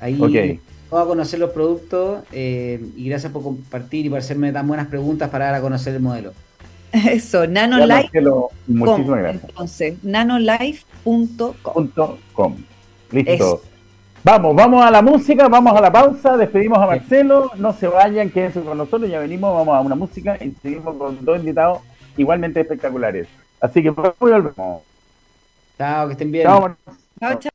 [0.00, 0.60] Ahí okay.
[0.90, 4.88] vamos a conocer los productos eh, y gracias por compartir y por hacerme tan buenas
[4.88, 6.32] preguntas para dar a conocer el modelo.
[6.92, 8.18] Eso, nanolife.
[8.66, 12.56] Entonces, nanolife.com.
[13.12, 13.62] Listo.
[14.22, 18.28] Vamos, vamos a la música, vamos a la pausa, despedimos a Marcelo, no se vayan,
[18.28, 21.80] quédense con nosotros, ya venimos, vamos a una música y seguimos con dos invitados
[22.18, 23.28] igualmente espectaculares.
[23.60, 24.82] Así que volvemos.
[25.78, 26.44] Chao, que estén bien.
[26.44, 26.76] Chao,
[27.18, 27.50] chao.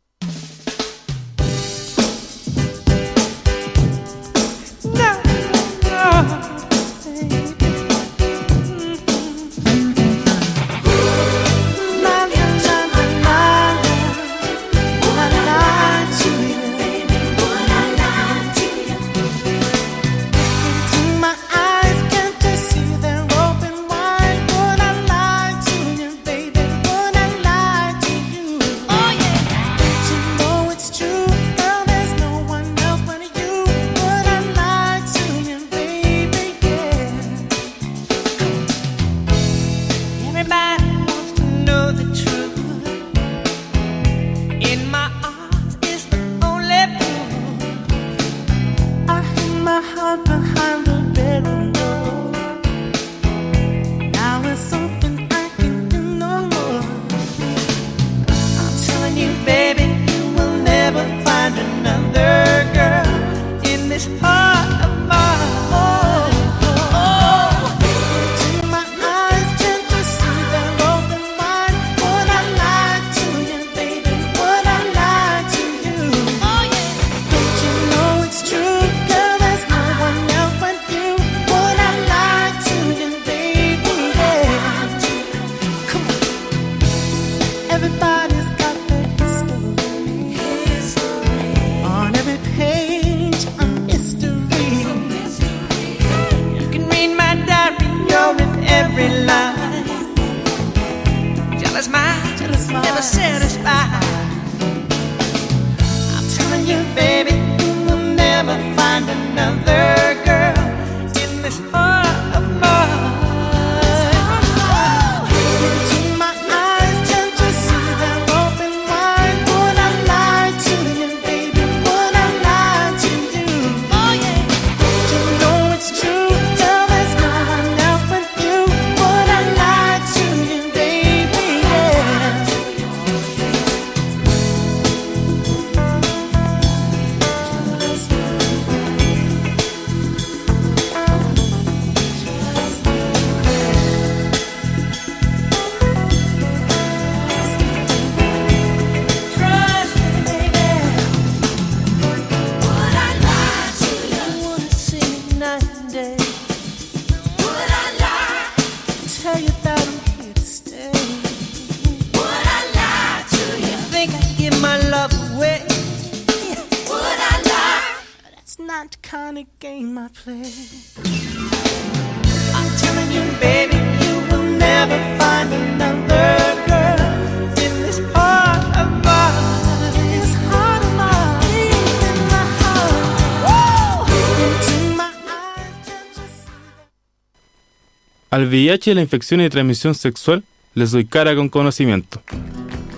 [188.46, 190.44] Al VIH y la infección de transmisión sexual
[190.76, 192.22] les doy cara con conocimiento.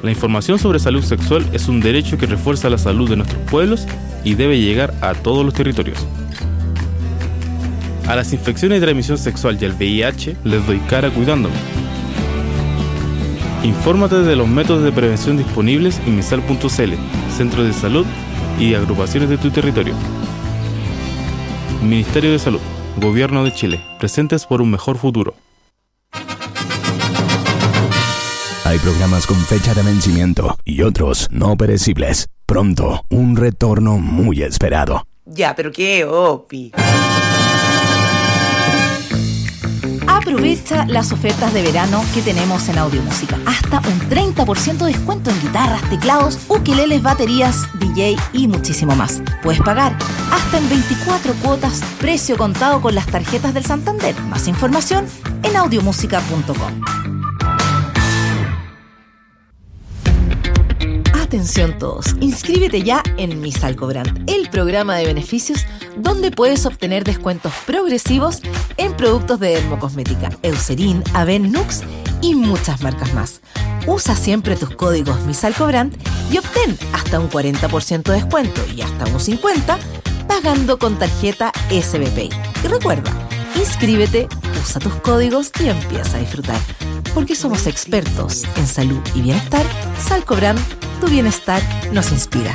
[0.04, 3.88] La información sobre salud sexual es un derecho que refuerza la salud de nuestros pueblos
[4.26, 6.06] y debe llegar a todos los territorios.
[8.10, 11.56] A las infecciones de transmisión sexual y al VIH les doy cara cuidándome.
[13.64, 16.94] Infórmate de los métodos de prevención disponibles en misal.cl,
[17.38, 18.06] centros de salud
[18.60, 19.96] y agrupaciones de tu territorio.
[21.82, 22.60] Ministerio de Salud,
[23.00, 25.36] Gobierno de Chile, presentes por un mejor futuro.
[28.66, 32.28] Hay programas con fecha de vencimiento y otros no perecibles.
[32.48, 35.06] Pronto, un retorno muy esperado.
[35.26, 36.72] Ya, pero qué, Opi.
[40.18, 43.38] Aprovecha las ofertas de verano que tenemos en Audio Música.
[43.46, 49.22] Hasta un 30% de descuento en guitarras, teclados, ukeleles, baterías, DJ y muchísimo más.
[49.44, 49.96] Puedes pagar
[50.32, 54.20] hasta en 24 cuotas, precio contado con las tarjetas del Santander.
[54.24, 55.06] Más información
[55.44, 57.07] en audiomusica.com.
[61.28, 65.66] Atención todos, inscríbete ya en Misalcobrand, el programa de beneficios
[65.98, 68.40] donde puedes obtener descuentos progresivos
[68.78, 71.84] en productos de dermocosmética, Eucerin, Aven, Nux
[72.22, 73.42] y muchas marcas más.
[73.88, 75.98] Usa siempre tus códigos Misalcobrand
[76.32, 79.78] y obtén hasta un 40% de descuento y hasta un 50%
[80.30, 82.34] pagando con tarjeta SBP.
[82.64, 83.27] Y recuerda,
[83.58, 84.28] inscríbete,
[84.62, 86.60] usa tus códigos y empieza a disfrutar.
[87.14, 89.66] Porque somos expertos en salud y bienestar,
[90.00, 90.60] Salcobrand
[91.00, 91.62] tu bienestar
[91.94, 92.52] nos inspira.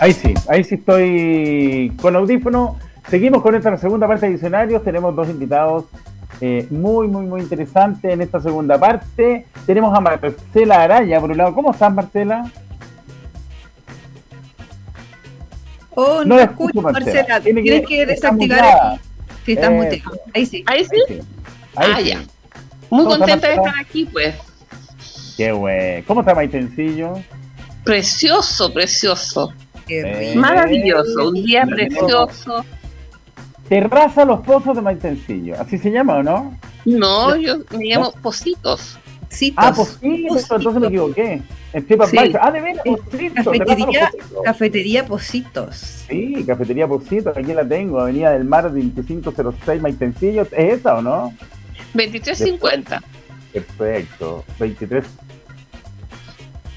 [0.00, 2.76] Ahí sí, ahí sí estoy con audífono.
[3.08, 4.82] Seguimos con esta segunda parte de diccionarios.
[4.84, 5.84] Tenemos dos invitados
[6.40, 9.46] eh, muy, muy, muy interesantes en esta segunda parte.
[9.66, 11.54] Tenemos a Marcela Araya por un lado.
[11.54, 12.50] ¿Cómo estás, Marcela?
[16.00, 17.40] Oh, no, escucho, Marcela.
[17.40, 19.00] Tienes que desactivar
[19.44, 19.86] Sí, está muy
[20.32, 20.62] Ahí sí.
[20.64, 21.20] Ahí sí.
[21.74, 22.22] ah, ya.
[22.88, 24.36] Muy contenta de estar aquí, pues.
[25.36, 26.04] Qué güey.
[26.04, 27.14] ¿Cómo está Maitencillo?
[27.82, 29.52] Precioso, precioso.
[30.36, 31.30] Maravilloso.
[31.30, 32.64] Un día precioso.
[33.68, 35.60] Terraza Los Pozos de Maitencillo.
[35.60, 36.56] ¿Así se llama o no?
[36.84, 38.96] No, yo me llamo Positos.
[39.56, 41.42] Ah, Positos, entonces me equivoqué.
[42.40, 42.82] Ah, de veras,
[43.34, 44.10] Cafetería,
[44.44, 45.76] cafetería Positos.
[46.08, 50.42] Sí, Cafetería Positos, aquí la tengo, Avenida del Mar 2506 Maitencillo.
[50.52, 51.34] ¿Es esa o no?
[51.94, 53.02] 2350.
[53.52, 55.04] Perfecto, 23.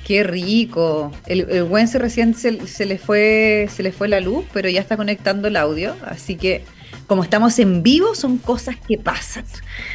[0.06, 1.12] Qué rico.
[1.28, 4.68] El, el buen se recién se, se, le fue, se le fue la luz, pero
[4.68, 6.66] ya está conectando el audio, así que
[7.12, 9.44] como estamos en vivo, son cosas que pasan.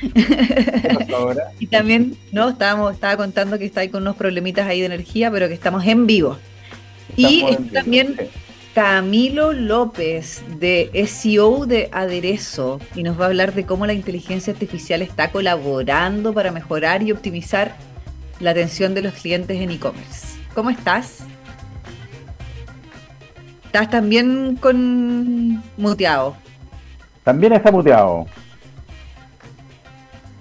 [1.59, 2.51] y también, ¿no?
[2.51, 5.87] Estábamos, estaba contando que está ahí con unos problemitas ahí de energía, pero que estamos
[5.87, 6.37] en vivo.
[7.17, 7.43] y
[7.73, 8.17] también
[8.75, 14.53] Camilo López de SEO de Aderezo y nos va a hablar de cómo la inteligencia
[14.53, 17.79] artificial está colaborando para mejorar y optimizar
[18.41, 20.37] la atención de los clientes en e-commerce.
[20.55, 21.21] ¿Cómo estás?
[23.65, 26.37] ¿Estás también con muteado?
[27.27, 28.25] También está muteado.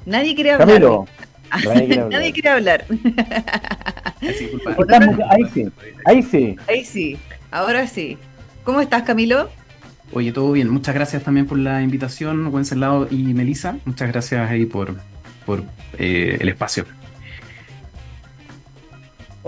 [0.06, 0.68] Nadie quiere hablar.
[0.68, 1.08] Camilo.
[2.12, 2.86] Nadie quiere hablar.
[5.32, 5.72] ahí sí,
[6.06, 6.56] ahí sí.
[6.68, 7.18] Ahí sí,
[7.50, 8.20] ahora sí.
[8.64, 9.50] ¿Cómo estás, Camilo?
[10.14, 10.70] Oye, todo bien.
[10.70, 13.78] Muchas gracias también por la invitación, Wenceslao y Melisa.
[13.86, 14.96] Muchas gracias ahí por,
[15.48, 15.64] por
[15.98, 16.86] eh, el espacio.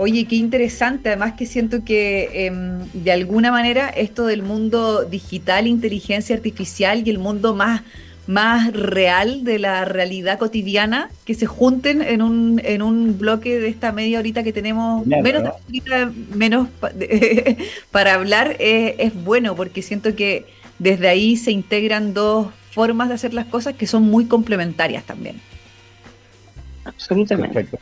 [0.00, 1.08] Oye, qué interesante.
[1.08, 7.10] Además que siento que em, de alguna manera esto del mundo digital, inteligencia artificial y
[7.10, 7.82] el mundo más,
[8.28, 13.66] más real de la realidad cotidiana, que se junten en un, en un bloque de
[13.66, 15.50] esta media horita que tenemos, menos,
[16.32, 16.68] menos
[17.90, 20.46] para hablar, es bueno, porque siento que
[20.78, 25.40] desde ahí se integran dos formas de hacer las cosas que son muy complementarias también.
[26.88, 27.54] Absolutamente.
[27.54, 27.78] Perfecto.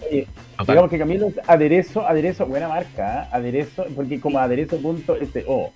[0.67, 3.29] digamos que Camilo es aderezo, aderezo, buena marca, ¿eh?
[3.33, 5.73] aderezo, porque como aderezo.so.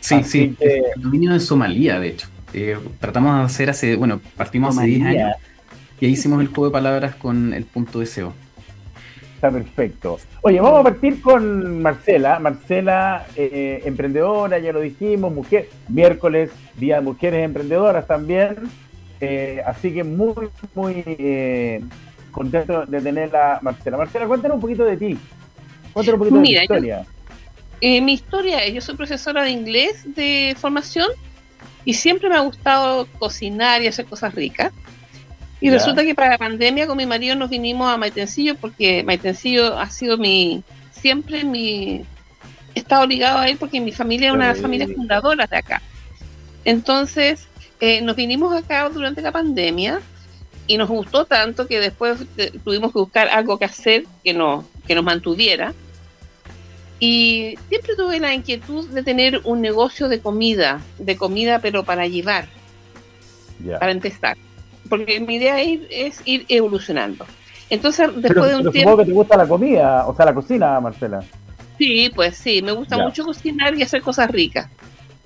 [0.00, 2.28] Sí, sí, el dominio de Somalia, de hecho.
[2.54, 5.32] Eh, tratamos de hacer hace, bueno, partimos hace 10 años
[6.00, 8.34] y ahí hicimos el juego de palabras con el punto SEO.
[9.36, 10.18] Está perfecto.
[10.42, 12.38] Oye, vamos a partir con Marcela.
[12.38, 18.56] Marcela, eh, emprendedora, ya lo dijimos, mujer, miércoles, Día de Mujeres Emprendedoras también.
[19.64, 21.04] así que muy, muy
[22.32, 23.96] contento de tenerla, Marcela.
[23.96, 25.18] Marcela, cuéntanos un poquito de ti.
[25.92, 27.06] Cuéntanos un poquito de tu historia.
[27.80, 31.08] Eh, mi historia, yo soy profesora de inglés de formación
[31.84, 34.72] y siempre me ha gustado cocinar y hacer cosas ricas.
[35.60, 39.78] Y resulta que para la pandemia con mi marido nos vinimos a Maitencillo porque Maitencillo
[39.78, 42.04] ha sido mi, siempre mi,
[42.74, 45.82] he estado ligado a él porque mi familia es una familias fundadoras de acá.
[46.64, 47.46] Entonces,
[47.80, 50.00] eh, nos vinimos acá durante la pandemia
[50.66, 52.20] y nos gustó tanto que después
[52.64, 55.74] tuvimos que buscar algo que hacer que nos, que nos mantuviera.
[57.00, 62.06] Y siempre tuve la inquietud de tener un negocio de comida, de comida pero para
[62.06, 62.46] llevar,
[63.80, 64.36] para empezar.
[64.88, 67.26] Porque mi idea es, ir evolucionando.
[67.70, 68.90] Entonces, después de un tiempo...
[68.90, 71.24] Supongo que te gusta la comida, o sea, la cocina, Marcela.
[71.78, 74.68] Sí, pues sí, me gusta mucho cocinar y hacer cosas ricas.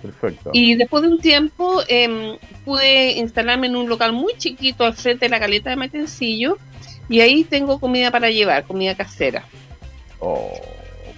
[0.03, 0.51] Perfecto.
[0.53, 5.26] Y después de un tiempo em, pude instalarme en un local muy chiquito al frente
[5.26, 6.59] de la caleta de Matencillo
[7.09, 9.44] y ahí tengo comida para llevar, comida casera.
[10.18, 10.53] Oh.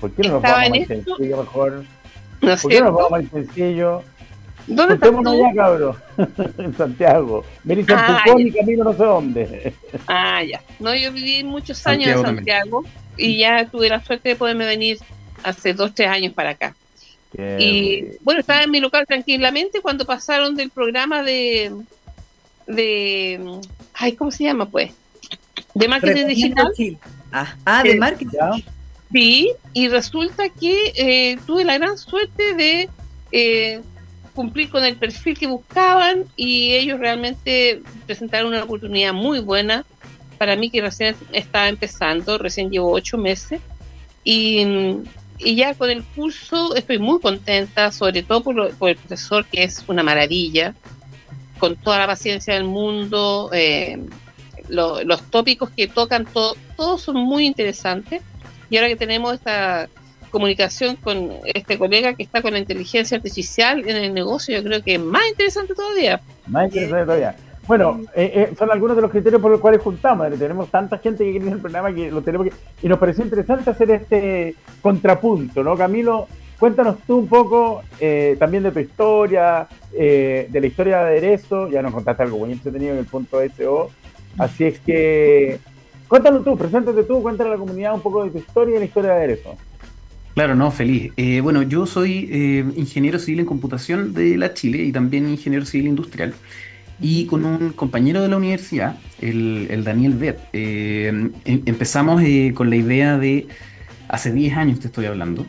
[0.01, 1.85] ¿Por qué no nos vamos más sencillo mejor?
[2.41, 4.03] No ¿Por qué no nos vamos más sencillo?
[4.68, 5.29] ¿Dónde estás tú?
[5.29, 5.97] allá, cabrón.
[6.59, 7.45] en Santiago.
[7.64, 9.74] Me dicen ah, Pucón y camino no sé dónde.
[10.07, 10.61] ah, ya.
[10.79, 12.85] No, yo viví muchos años en Santiago
[13.16, 14.99] y ya tuve la suerte de poderme venir
[15.43, 16.74] hace dos, tres años para acá.
[17.37, 21.72] Y bueno, estaba en mi local tranquilamente cuando pasaron del programa de
[22.66, 23.61] de
[23.95, 24.93] ay, ¿cómo se llama pues?
[25.74, 26.72] De marketing digital.
[27.33, 28.39] Ah, ah de marketing.
[29.12, 32.89] Sí, y resulta que eh, tuve la gran suerte de
[33.33, 33.81] eh,
[34.35, 39.85] cumplir con el perfil que buscaban y ellos realmente presentaron una oportunidad muy buena
[40.37, 43.61] para mí que recién estaba empezando, recién llevo ocho meses
[44.24, 44.64] y,
[45.39, 50.03] ya con el curso estoy muy contenta, sobre todo por, el profesor que es una
[50.03, 50.74] maravilla,
[51.59, 53.99] con toda la paciencia del mundo, eh,
[54.68, 56.26] los tópicos que tocan,
[56.76, 58.22] todos son muy interesantes
[58.70, 59.89] y ahora que tenemos esta
[60.30, 64.82] comunicación con este colega que está con la inteligencia artificial en el negocio, yo creo
[64.82, 66.20] que es más interesante todavía.
[66.47, 67.36] Más interesante todavía.
[67.69, 70.27] Bueno, eh, eh, son algunos de los criterios por los cuales juntamos.
[70.37, 72.53] Tenemos tanta gente que quiere el programa que lo tenemos que...
[72.83, 75.77] Y nos pareció interesante hacer este contrapunto, ¿no?
[75.77, 76.27] Camilo,
[76.59, 81.69] cuéntanos tú un poco eh, también de tu historia, de la historia de aderezo.
[81.69, 83.91] Ya nos contaste algo muy entretenido en el punto SO.
[84.39, 85.61] Así es que
[86.09, 88.87] Cuéntanos tú, preséntate tú, cuéntale a la comunidad un poco de tu historia y la
[88.87, 89.57] historia de aderezo.
[90.33, 91.12] Claro, no, feliz.
[91.16, 95.66] Eh, bueno, yo soy eh, ingeniero civil en computación de la Chile y también ingeniero
[95.66, 96.33] civil industrial.
[97.01, 102.22] Y con un compañero de la universidad, el, Daniel Bet, eh, em, empezamos
[102.55, 103.46] con la idea de,
[104.09, 105.46] hace 10 años te estoy hablando,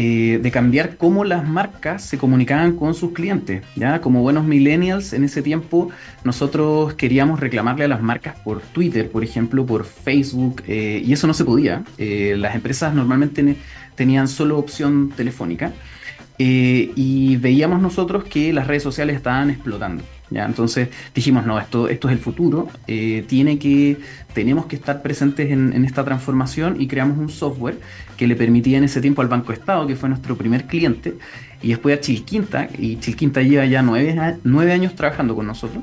[0.00, 3.64] eh, de cambiar cómo las marcas se comunicaban con sus clientes.
[3.74, 4.00] ¿ya?
[4.00, 5.90] Como buenos millennials en ese tiempo,
[6.22, 11.26] nosotros queríamos reclamarle a las marcas por Twitter, por ejemplo, por Facebook, eh, y eso
[11.26, 11.82] no se podía.
[11.96, 13.56] Eh, las empresas normalmente
[13.96, 15.72] tenían solo opción telefónica.
[16.40, 20.04] y veíamos nosotros que las redes sociales estaban explotando.
[20.30, 23.98] Entonces dijimos, no, esto, esto es el futuro, eh, tiene que,
[24.34, 27.78] tenemos que estar presentes en, esta transformación y creamos un software
[28.16, 31.14] que le permitía en ese tiempo al Banco Estado, que fue nuestro primer cliente,
[31.62, 35.82] y después a Chilquinta, y Chilquinta lleva ya nueve, años trabajando con nosotros,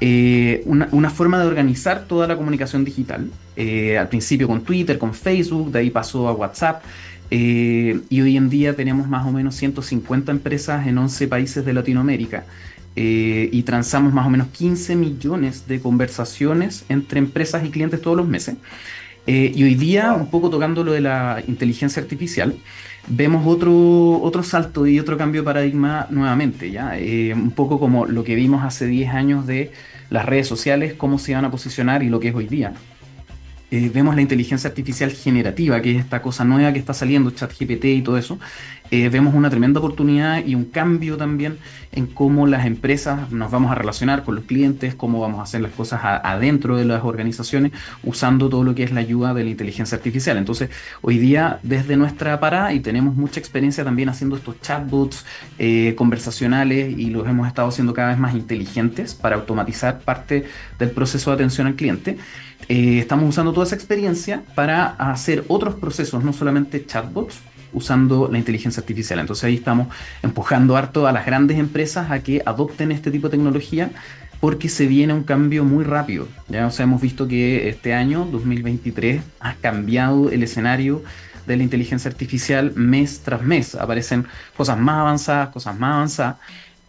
[0.00, 3.30] eh, una, forma de organizar toda la comunicación digital.
[3.56, 6.82] Eh, al principio con Twitter, con Facebook, de ahí pasó a WhatsApp.
[7.30, 12.44] y hoy en día tenemos más o menos 150 empresas en 11 países de Latinoamérica.
[13.00, 18.16] Eh, y transamos más o menos 15 millones de conversaciones entre empresas y clientes todos
[18.16, 18.56] los meses.
[19.28, 22.56] Eh, y hoy día, un poco tocando lo de la inteligencia artificial,
[23.06, 26.98] vemos otro, otro salto y otro cambio de paradigma nuevamente, ¿ya?
[26.98, 29.70] Eh, un poco como lo que vimos hace 10 años de
[30.10, 32.72] las redes sociales, cómo se van a posicionar y lo que es hoy día.
[33.70, 38.02] Vemos la inteligencia artificial generativa, que es esta cosa nueva que está saliendo, ChatGPT y
[38.02, 38.38] todo eso,
[38.90, 41.58] eh, vemos una tremenda oportunidad y un cambio también
[41.92, 45.60] en cómo las empresas nos vamos a relacionar con los clientes, cómo vamos a hacer
[45.60, 49.50] las cosas adentro de las organizaciones usando todo lo que es la ayuda de la
[49.50, 50.38] inteligencia artificial.
[50.38, 50.70] Entonces,
[51.02, 55.26] hoy día desde nuestra parada y tenemos mucha experiencia también haciendo estos chatbots
[55.58, 60.46] eh, conversacionales y los hemos estado haciendo cada vez más inteligentes para automatizar parte
[60.78, 62.16] del proceso de atención al cliente.
[62.68, 67.38] Eh, estamos usando toda esa experiencia para hacer otros procesos, no solamente chatbots,
[67.72, 69.18] usando la inteligencia artificial.
[69.18, 69.88] Entonces ahí estamos
[70.22, 73.90] empujando harto a las grandes empresas a que adopten este tipo de tecnología
[74.40, 76.28] porque se viene un cambio muy rápido.
[76.48, 81.02] Ya o sea, hemos visto que este año, 2023, ha cambiado el escenario
[81.46, 83.74] de la inteligencia artificial mes tras mes.
[83.74, 86.36] Aparecen cosas más avanzadas, cosas más avanzadas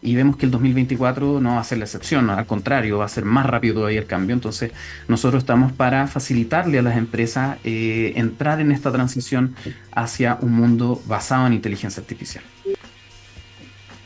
[0.02, 3.08] y vemos que el 2024 no va a ser la excepción, al contrario, va a
[3.08, 4.34] ser más rápido todavía el cambio.
[4.34, 4.72] Entonces,
[5.08, 9.54] nosotros estamos para facilitarle a las empresas eh, entrar en esta transición
[9.92, 12.44] hacia un mundo basado en inteligencia artificial.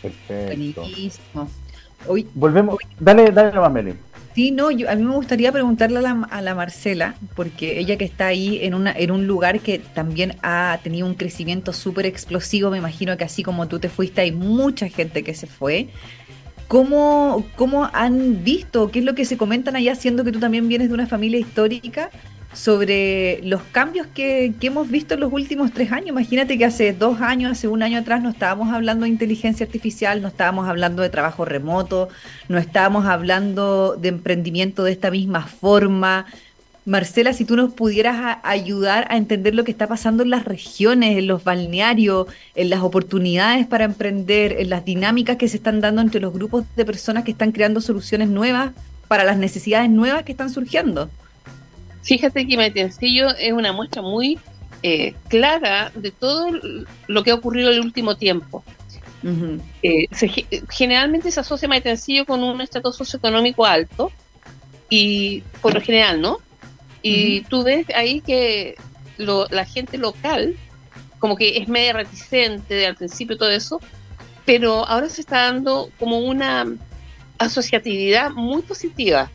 [0.03, 0.85] Perfecto.
[2.07, 2.77] Hoy, Volvemos.
[2.99, 3.95] dale, dale nomás, Meli.
[4.35, 8.27] Sí, no, yo, a mí me gustaría preguntarle a la, Marcela, porque ella que está
[8.27, 12.79] ahí en, una, en un lugar que también ha tenido un crecimiento súper explosivo, me
[12.79, 15.89] imagino que así como tú te fuiste, hay mucha gente que se fue.
[16.67, 18.91] ¿Cómo, ¿Cómo han visto?
[18.91, 21.39] ¿Qué es lo que se comentan allá, siendo que tú también vienes de una familia
[21.39, 22.11] histórica?
[22.55, 26.09] Sobre los cambios que, hemos visto en los últimos tres años.
[26.09, 30.23] Imagínate que hace dos años, hace un año atrás, no estábamos hablando de inteligencia artificial,
[30.23, 32.09] no estábamos hablando de trabajo remoto,
[32.49, 36.27] no estábamos hablando de emprendimiento de esta misma forma.
[36.87, 41.17] Marcela, si tú nos pudieras ayudar a entender lo que está pasando en las regiones,
[41.17, 46.03] en los balnearios, en las oportunidades para emprender, en las dinámicas que se están dando
[46.03, 48.73] entre los grupos de personas que están creando soluciones nuevas
[49.09, 51.09] para las necesidades nuevas que están surgiendo.
[52.05, 54.39] Fíjate que Maitencillo es una muestra muy
[54.83, 56.49] eh, clara de todo
[57.07, 58.63] lo que ha ocurrido en el último tiempo.
[59.83, 60.07] Eh,
[60.69, 64.13] generalmente se asocia Maitencillo con un estatus socioeconómico alto,
[64.91, 66.39] y por lo general, ¿no?
[67.03, 68.77] Y tú ves ahí que
[69.19, 70.57] la gente local,
[71.19, 73.81] como que es media reticente de, al principio todo eso,
[74.45, 76.67] pero ahora se está dando como una
[77.39, 79.31] asociatividad muy positiva.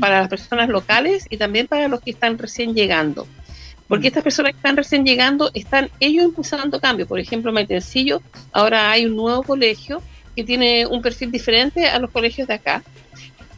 [0.00, 3.26] Para las personas locales y también para los que están recién llegando.
[3.88, 4.08] Porque mm.
[4.08, 7.08] estas personas que están recién llegando están ellos impulsando cambios.
[7.08, 8.22] Por ejemplo, en Maitencillo,
[8.52, 10.02] ahora hay un nuevo colegio
[10.34, 12.82] que tiene un perfil diferente a los colegios de acá.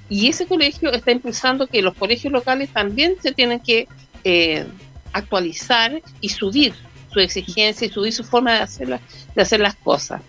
[0.08, 3.88] Y ese colegio está impulsando que los colegios locales también se tienen que
[4.24, 4.66] eh,
[5.12, 6.74] actualizar y subir
[7.12, 10.20] su exigencia y subir su forma de hacer, de hacer las cosas.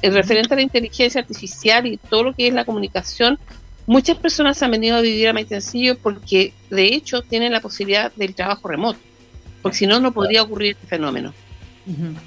[0.00, 3.38] En referente a la inteligencia artificial y todo lo que es la comunicación,
[3.88, 8.34] Muchas personas han venido a vivir a Maitencillo porque de hecho tienen la posibilidad del
[8.34, 8.98] trabajo remoto,
[9.62, 11.32] porque si no, no podría ocurrir este fenómeno.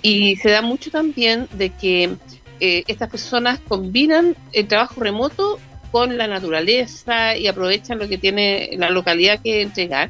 [0.02, 2.16] Y se da mucho también de que
[2.60, 5.60] eh, estas personas combinan el trabajo remoto
[5.92, 10.10] con la naturaleza y aprovechan lo que tiene la localidad que entregar.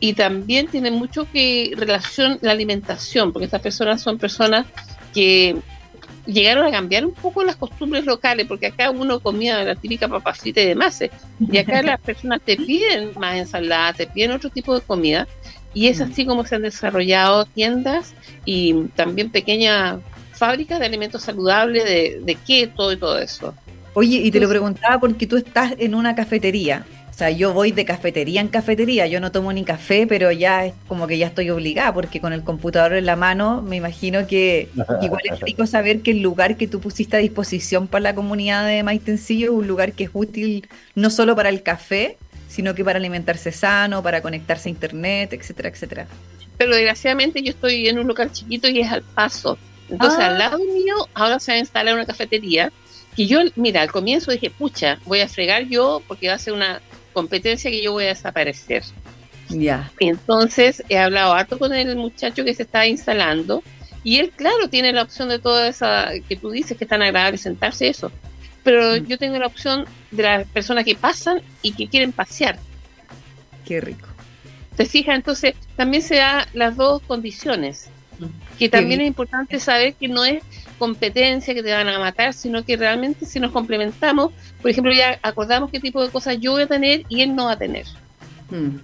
[0.00, 4.66] Y también tiene mucho que relación la alimentación, porque estas personas son personas
[5.14, 5.54] que
[6.32, 10.60] llegaron a cambiar un poco las costumbres locales, porque acá uno comía la típica papacita
[10.60, 11.02] y demás,
[11.40, 15.26] y acá las personas te piden más ensalada, te piden otro tipo de comida,
[15.74, 18.14] y es así como se han desarrollado tiendas
[18.44, 20.00] y también pequeñas
[20.32, 23.54] fábricas de alimentos saludables, de, de keto y todo eso.
[23.94, 26.86] Oye, y te lo preguntaba porque tú estás en una cafetería.
[27.20, 30.64] O sea, yo voy de cafetería en cafetería, yo no tomo ni café, pero ya
[30.64, 34.26] es como que ya estoy obligada, porque con el computador en la mano me imagino
[34.26, 34.70] que
[35.02, 38.66] igual es rico saber que el lugar que tú pusiste a disposición para la comunidad
[38.66, 42.16] de Maitencillo es un lugar que es útil no solo para el café,
[42.48, 46.06] sino que para alimentarse sano, para conectarse a internet, etcétera, etcétera.
[46.56, 49.58] Pero desgraciadamente yo estoy en un lugar chiquito y es al paso.
[49.90, 50.38] Entonces al ah.
[50.38, 52.72] lado mío ahora se va a instalar una cafetería
[53.14, 56.54] que yo, mira, al comienzo dije, pucha, voy a fregar yo porque va a ser
[56.54, 56.80] una
[57.12, 58.82] competencia que yo voy a desaparecer.
[59.48, 59.90] Ya.
[59.98, 63.62] Entonces he hablado harto con el muchacho que se está instalando
[64.02, 67.02] y él, claro, tiene la opción de toda esa que tú dices que es tan
[67.02, 68.10] agradable sentarse eso.
[68.62, 69.06] Pero mm.
[69.06, 72.58] yo tengo la opción de las personas que pasan y que quieren pasear.
[73.66, 74.08] Qué rico.
[74.76, 75.16] ¿Te fijas?
[75.16, 77.90] Entonces también se da las dos condiciones.
[78.58, 80.42] Que también es importante saber que no es
[80.78, 85.18] competencia que te van a matar, sino que realmente si nos complementamos, por ejemplo, ya
[85.22, 87.86] acordamos qué tipo de cosas yo voy a tener y él no va a tener.
[88.50, 88.78] Hmm.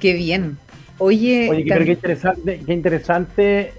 [0.00, 0.58] Qué bien.
[0.98, 3.72] Oye, Oye qué, interesante, qué interesante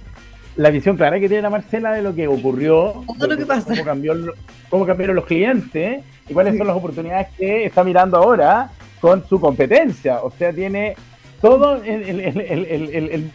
[0.55, 3.69] la visión clara que tiene la Marcela de lo que ocurrió, Todo lo que pasa.
[3.69, 4.33] Cómo, cambió,
[4.69, 9.39] cómo cambiaron los clientes y cuáles son las oportunidades que está mirando ahora con su
[9.39, 10.21] competencia.
[10.21, 10.95] O sea, tiene
[11.41, 13.31] todo el, el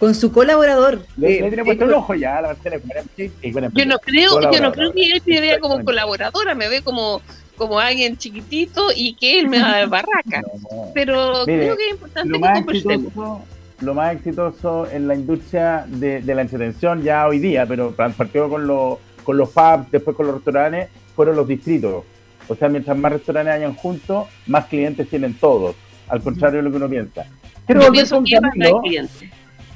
[0.00, 1.02] con su colaborador.
[1.18, 2.56] Le, tiene puesto el ojo ya, la
[3.74, 7.20] Yo no creo, yo no creo que él me vea como colaboradora, me ve como
[7.56, 10.42] como alguien chiquitito y que él me va a dar barraca.
[10.94, 13.42] Pero creo que es importante lo más exitoso,
[13.80, 18.66] Lo más exitoso en la industria de, la entretención ya hoy día, pero partió con,
[18.66, 22.04] los con los pubs, después con los restaurantes, fueron los distritos.
[22.48, 25.76] O sea, mientras más restaurantes hayan juntos, más clientes tienen todos.
[26.08, 27.26] Al contrario de lo que uno piensa.
[27.66, 28.82] Quiero volver con Camilo.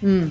[0.05, 0.29] Mm.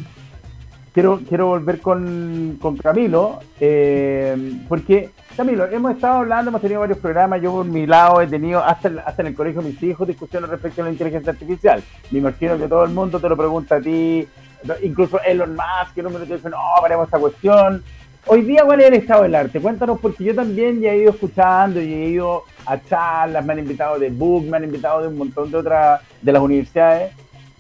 [0.94, 4.38] Quiero, quiero volver con, con Camilo, eh,
[4.70, 8.64] porque Camilo, hemos estado hablando, hemos tenido varios programas, yo por mi lado he tenido
[8.64, 11.82] hasta, hasta en el colegio de mis hijos discusiones respecto a la inteligencia artificial.
[12.12, 14.28] Me imagino que todo el mundo te lo pregunta a ti,
[14.84, 17.84] incluso Elon Musk, que no me dice, no, paremos esta cuestión.
[18.28, 19.60] Hoy día, ¿cuál es el estado del arte?
[19.60, 23.60] Cuéntanos, porque yo también ya he ido escuchando y he ido a charlas, me han
[23.60, 27.12] invitado de Book, me han invitado de un montón de otras, de las universidades,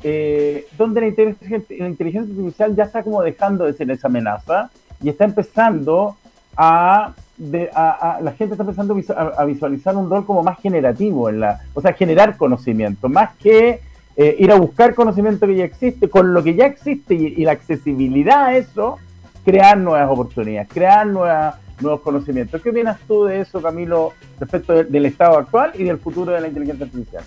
[0.04, 4.70] eh, donde la inteligencia, artificial ya está como dejando de ser esa amenaza
[5.02, 6.18] y está empezando
[6.58, 11.82] a, la gente está empezando a, visualizar un rol como más generativo en la, o
[11.82, 13.80] sea, generar conocimiento, más que
[14.16, 17.54] eh, ir a buscar conocimiento que ya existe, con lo que ya existe y, la
[17.54, 18.98] accesibilidad a eso,
[19.46, 22.62] crear nuevas oportunidades, crear nuevos conocimientos.
[22.62, 26.48] ¿Qué opinas tú de eso, Camilo, respecto del estado actual y del futuro de la
[26.48, 27.24] inteligencia artificial?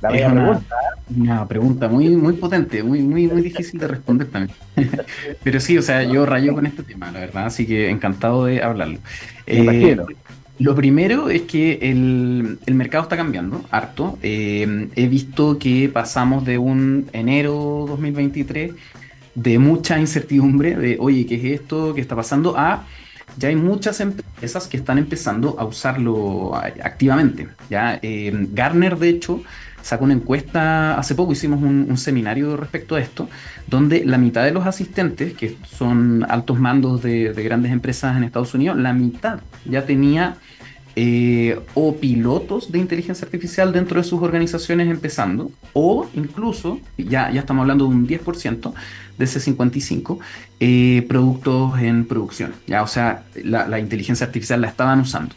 [0.00, 0.76] La es una, pregunta.
[1.14, 4.56] una pregunta muy, muy potente, muy, muy, muy difícil de responder también.
[5.42, 8.62] Pero sí, o sea, yo rayo con este tema, la verdad, así que encantado de
[8.62, 8.98] hablarlo.
[9.46, 9.96] Eh,
[10.58, 14.18] lo primero es que el, mercado está cambiando harto.
[14.22, 18.72] Eh, he visto que pasamos de un enero 2023
[19.34, 21.94] de mucha incertidumbre, de oye, ¿qué es esto?
[21.94, 22.54] ¿Qué está pasando?
[22.58, 22.84] a
[23.36, 27.48] ya hay muchas empresas que están empezando a usarlo activamente.
[27.68, 27.98] ¿ya?
[28.02, 29.42] Eh, Garner, de hecho,
[29.82, 33.28] sacó una encuesta, hace poco hicimos un, seminario respecto a esto,
[33.66, 38.54] donde la mitad de los asistentes, que son altos mandos de, grandes empresas en Estados
[38.54, 40.36] Unidos, la mitad ya tenía
[40.96, 47.40] eh, o pilotos de inteligencia artificial dentro de sus organizaciones empezando, o incluso, ya, ya
[47.40, 48.72] estamos hablando de un 10%
[49.18, 50.18] de ese 55,
[50.60, 52.54] eh, productos en producción.
[52.66, 52.82] ¿ya?
[52.82, 55.34] O sea, la inteligencia artificial la estaban usando.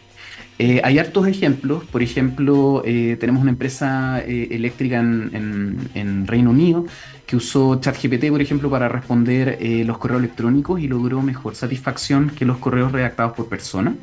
[0.66, 6.86] Eh, hay hartos ejemplos, por ejemplo, eh, tenemos una empresa eh, eléctrica en, Reino Unido
[7.26, 12.46] que usó ChatGPT, por ejemplo, para responder los correos electrónicos y logró mejor satisfacción que
[12.46, 13.94] los correos redactados por persona.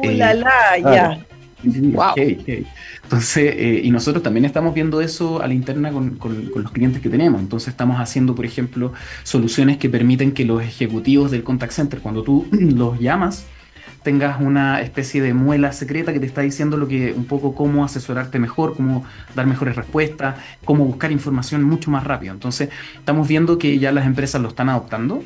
[0.00, 1.26] la, ya!
[1.64, 2.14] Wow.
[3.02, 7.08] Entonces, y nosotros también estamos viendo eso a la interna con, con, los clientes que
[7.08, 7.40] tenemos.
[7.40, 8.92] Entonces, estamos haciendo, por ejemplo,
[9.24, 13.46] soluciones que permiten que los ejecutivos del contact center, cuando tú los llamas,
[14.02, 17.84] tengas una especie de muela secreta que te está diciendo lo que un poco cómo
[17.84, 22.32] asesorarte mejor, cómo dar mejores respuestas, cómo buscar información mucho más rápido.
[22.32, 25.22] Entonces, estamos viendo que ya las empresas lo están adoptando.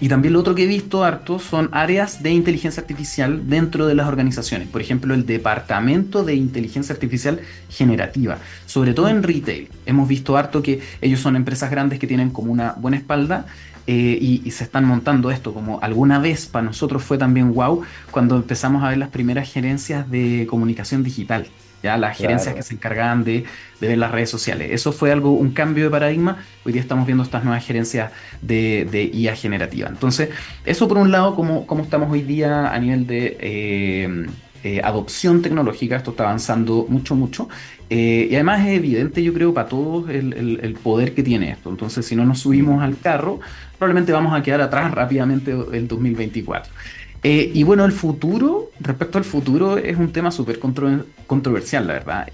[0.00, 3.94] Y también lo otro que he visto harto son áreas de inteligencia artificial dentro de
[3.94, 4.66] las organizaciones.
[4.66, 7.38] Por ejemplo, el departamento de inteligencia artificial
[7.70, 9.68] generativa, sobre todo en retail.
[9.86, 13.46] Hemos visto harto que ellos son empresas grandes que tienen como una buena espalda
[13.86, 18.36] eh, y, se están montando esto, como alguna vez para nosotros fue también wow cuando
[18.36, 21.48] empezamos a ver las primeras gerencias de comunicación digital,
[21.82, 23.44] ya las gerencias que se encargaban de,
[23.80, 24.68] ver las redes sociales.
[24.70, 26.38] Eso fue algo, un cambio de paradigma.
[26.64, 29.88] Hoy día estamos viendo estas nuevas gerencias de, IA generativa.
[29.88, 30.28] Entonces,
[30.64, 33.36] eso por un lado, como, como estamos hoy día a nivel de...
[33.40, 34.26] Eh,
[34.64, 37.48] eh, adopción tecnológica, esto está avanzando mucho, mucho.
[37.94, 41.68] Eh, y además es evidente, yo creo, para todos el, poder que tiene esto.
[41.68, 43.38] Entonces, si no nos subimos al carro,
[43.76, 46.72] probablemente vamos a quedar atrás rápidamente en 2024.
[47.22, 52.28] Eh, y bueno, el futuro, respecto al futuro, es un tema súper controversial, la verdad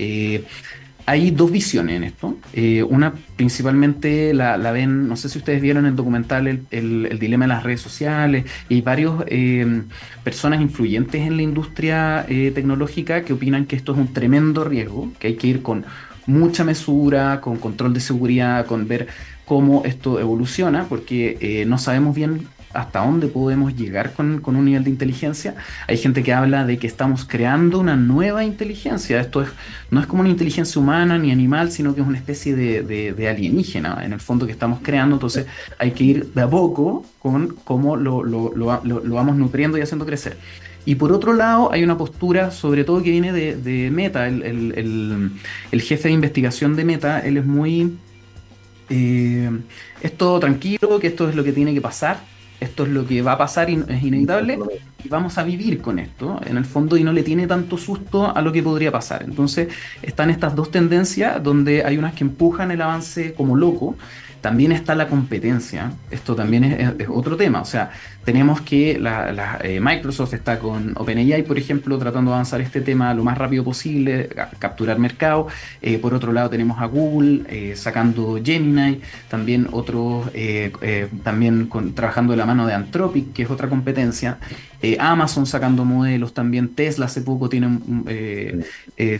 [1.08, 2.36] hay dos visiones en esto.
[2.52, 7.48] Eh, una principalmente la, ven, no sé si ustedes vieron el documental El, dilema de
[7.48, 9.82] las redes sociales, y hay varias eh,
[10.22, 15.10] personas influyentes en la industria eh, tecnológica que opinan que esto es un tremendo riesgo,
[15.18, 15.86] que hay que ir con
[16.26, 19.06] mucha mesura, con control de seguridad, con ver
[19.46, 24.90] cómo esto evoluciona, porque no sabemos bien hasta dónde podemos llegar con, un nivel de
[24.90, 25.54] inteligencia.
[25.86, 29.20] Hay gente que habla de que estamos creando una nueva inteligencia.
[29.20, 29.48] Esto es,
[29.90, 34.04] no es como una inteligencia humana ni animal, sino que es una especie de, alienígena,
[34.04, 35.16] en el fondo, que estamos creando.
[35.16, 35.46] Entonces
[35.78, 40.36] hay que ir de a poco con cómo lo, vamos nutriendo y haciendo crecer.
[40.84, 45.30] Y por otro lado, hay una postura, sobre todo que viene de, Meta, el,
[45.72, 47.96] jefe de investigación de Meta, él es muy...
[48.90, 49.50] Eh,
[50.00, 52.20] es todo tranquilo, que esto es lo que tiene que pasar,
[52.60, 54.58] esto es lo que va a pasar y es inevitable
[55.02, 58.34] y vamos a vivir con esto en el fondo y no le tiene tanto susto
[58.34, 59.22] a lo que podría pasar.
[59.22, 59.68] Entonces
[60.02, 63.96] están estas dos tendencias donde hay unas que empujan el avance como loco.
[64.40, 67.90] También está la competencia, esto también es, otro tema, o sea,
[68.28, 73.14] tenemos que la, eh, Microsoft está con OpenAI, por ejemplo, tratando de avanzar este tema
[73.14, 75.46] lo más rápido posible, capturar mercado,
[75.80, 79.00] eh, por otro lado tenemos a Google eh, sacando Gemini,
[79.30, 80.30] también otros,
[81.24, 84.36] también trabajando de la mano de Anthropic, que es otra competencia,
[85.00, 86.68] Amazon sacando modelos, también.
[86.68, 87.78] Tesla hace poco tiene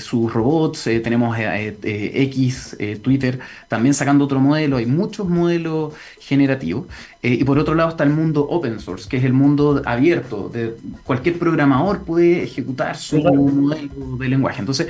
[0.01, 3.39] sus robots, tenemos X, Twitter,
[3.69, 6.87] también sacando otro modelo, hay muchos modelos generativos.
[7.23, 10.49] Eh, y por otro lado está el mundo open source, que es el mundo abierto.
[10.49, 14.61] De, cualquier programador puede ejecutar su modelo de lenguaje.
[14.61, 14.89] Entonces,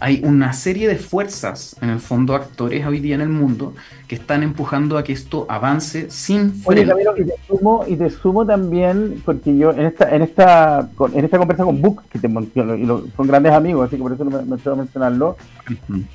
[0.00, 3.74] hay una serie de fuerzas, en el fondo, actores hoy día en el mundo,
[4.06, 6.94] que están empujando a que esto avance sin freno.
[7.16, 11.38] y te sumo, y te sumo también, porque yo en esta, en esta, en esta
[11.38, 14.42] conversa con Book, que te y son grandes amigos, así que por eso no me,
[14.44, 15.36] me a mencionarlo,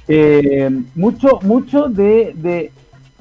[0.07, 2.72] eh, mucho, mucho de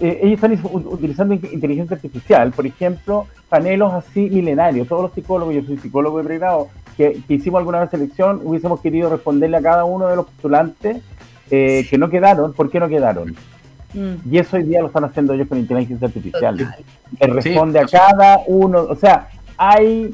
[0.03, 4.89] eh, ellos están utilizando inteligencia artificial, por ejemplo, panelos así milenarios.
[4.89, 9.11] Todos los psicólogos, yo soy psicólogo de pregrado, que, hicimos alguna vez selección, hubiésemos querido
[9.11, 10.97] responderle a cada uno de los postulantes
[11.53, 13.37] eh, que no quedaron, ¿por qué no quedaron?
[13.95, 14.29] Mm.
[14.29, 16.75] Y eso hoy día lo están haciendo ellos con inteligencia artificial.
[17.21, 20.13] Que responde a cada uno, o sea, hay,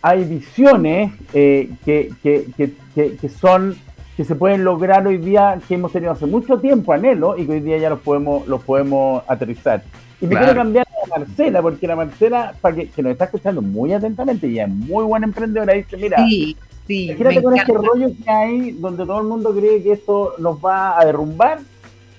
[0.00, 3.76] hay visiones eh, que, que, que, que, son
[4.18, 7.52] que se pueden lograr hoy día, que hemos tenido hace mucho tiempo anhelo y que
[7.52, 9.84] hoy día ya los podemos, los podemos aterrizar.
[10.20, 13.92] Y me quiero cambiar a Marcela, porque la Marcela, para que, nos está escuchando muy
[13.92, 16.56] atentamente y es muy buena emprendedora, dice, mira, sí,
[16.88, 20.56] sí, imagínate con este rollo que hay, donde todo el mundo cree que esto nos
[20.56, 21.60] va a derrumbar,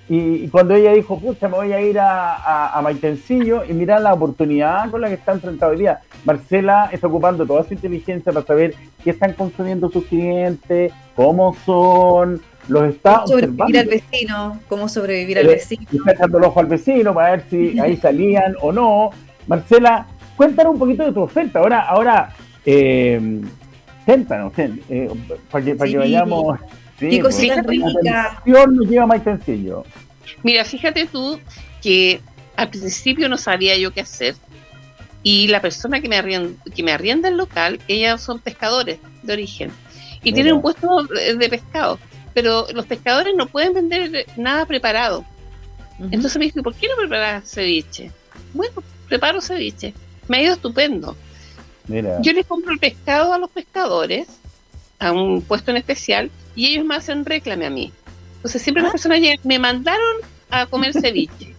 [0.08, 4.14] y, cuando ella dijo, pucha, me voy a ir a, a, Maitencillo y mira la
[4.14, 6.00] oportunidad con la que está enfrentado hoy día.
[6.26, 12.41] Marcela está ocupando toda su inteligencia para saber qué están consumiendo sus clientes, cómo son,
[12.67, 15.86] los está ¿Cómo sobrevivir al vecino, cómo sobrevivir al eh, vecino.
[15.91, 19.11] Está echando el ojo al vecino para ver si ahí salían o no.
[19.47, 21.59] Marcela, cuéntanos un poquito de tu oferta.
[21.59, 22.34] Ahora, ahora,
[22.65, 23.41] eh,
[24.05, 25.09] cuéntanos, eh,
[25.49, 26.59] para que, para que vayamos
[26.99, 28.41] Qué cosita rica.
[28.45, 29.86] nos lleva más sencillo.
[30.43, 31.39] Mira, fíjate tú
[31.82, 32.20] que
[32.55, 34.36] al principio no sabía yo qué hacer.
[35.22, 39.34] Y la persona que me arrienda, que me arrienda el local, ellas son pescadores de
[39.34, 39.72] origen.
[40.24, 41.99] Y tienen un puesto de pescado.
[42.34, 45.26] Pero los pescadores no pueden vender nada preparado.
[45.99, 48.11] Entonces me dije, ¿por qué no preparar ceviche?
[48.53, 49.93] Bueno, preparo ceviche.
[50.28, 51.15] Me ha ido estupendo.
[52.22, 54.28] Yo les compro el pescado a los pescadores,
[54.99, 57.91] a un puesto en especial, y ellos me hacen reclame a mí.
[58.36, 58.93] Entonces siempre las ah.
[58.93, 60.17] personas llegan, me mandaron
[60.49, 61.55] a comer ceviche.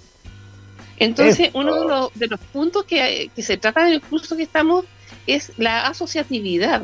[1.00, 4.84] Entonces, uno de los, puntos que, se trata en el curso que estamos
[5.26, 6.82] es la asociatividad.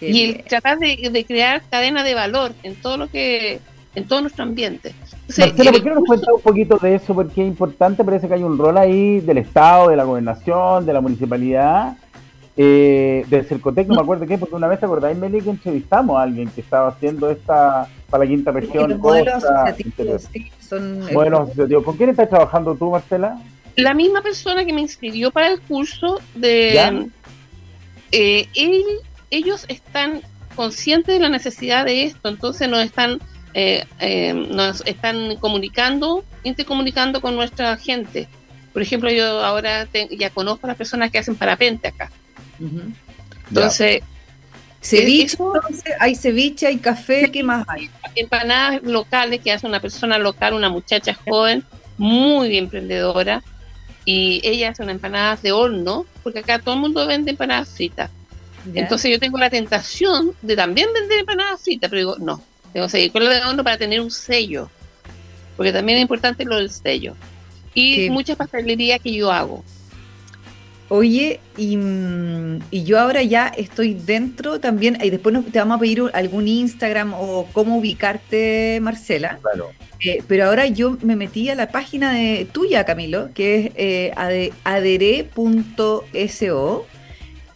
[0.00, 3.60] y el tratar de, crear cadena de valor en todo lo que
[3.94, 4.94] en todo nuestro ambiente.
[5.36, 7.14] Marcela, ¿por qué no nos cuentas un poquito de eso?
[7.14, 10.92] Porque es importante, parece que hay un rol ahí del Estado, de la gobernación, de
[10.94, 11.96] la municipalidad,
[12.56, 16.18] eh, del Cercotec, no me acuerdo qué, porque una vez te acordáis, Meli, que entrevistamos
[16.18, 19.00] a alguien que estaba haciendo esta para la quinta región.
[19.00, 21.08] modelos asociativos, sí, son.
[21.82, 23.40] ¿Con quién estás trabajando tú, Marcela?
[23.76, 27.08] La misma persona que me inscribió para el curso de.
[28.12, 28.84] Eh, él,
[29.30, 30.20] ellos están
[30.54, 33.18] conscientes de la necesidad de esto, entonces nos están.
[33.54, 38.28] Eh, eh, nos están comunicando, intercomunicando con nuestra gente.
[38.74, 42.10] Por ejemplo, yo ahora ya conozco a las personas que hacen parapente acá.
[43.48, 44.02] Entonces,
[44.82, 45.38] ceviche,
[45.98, 47.88] hay ceviche, hay café, ¿qué más hay?
[48.14, 51.64] Empanadas locales que hace una persona local, una muchacha joven,
[51.96, 53.42] muy emprendedora,
[54.04, 58.10] y ella hace unas empanadas de horno, porque acá todo el mundo vende empanadas fritas.
[58.74, 62.90] Entonces yo tengo la tentación de también vender empanadas fritas, pero digo, no, tengo que
[62.90, 64.70] seguir con lo de horno para tener un sello,
[65.56, 67.14] porque también es importante lo del sello.
[67.74, 69.64] Y muchas pastelerías que yo hago.
[70.94, 71.78] Oye, y,
[72.84, 77.48] yo ahora ya estoy dentro también, y después te vamos a pedir algún Instagram o
[77.54, 79.38] cómo ubicarte, Marcela.
[79.40, 79.70] Claro.
[80.04, 84.50] Eh, pero ahora yo me metí a la página de tuya, Camilo, que es eh,
[84.64, 85.24] adere.so.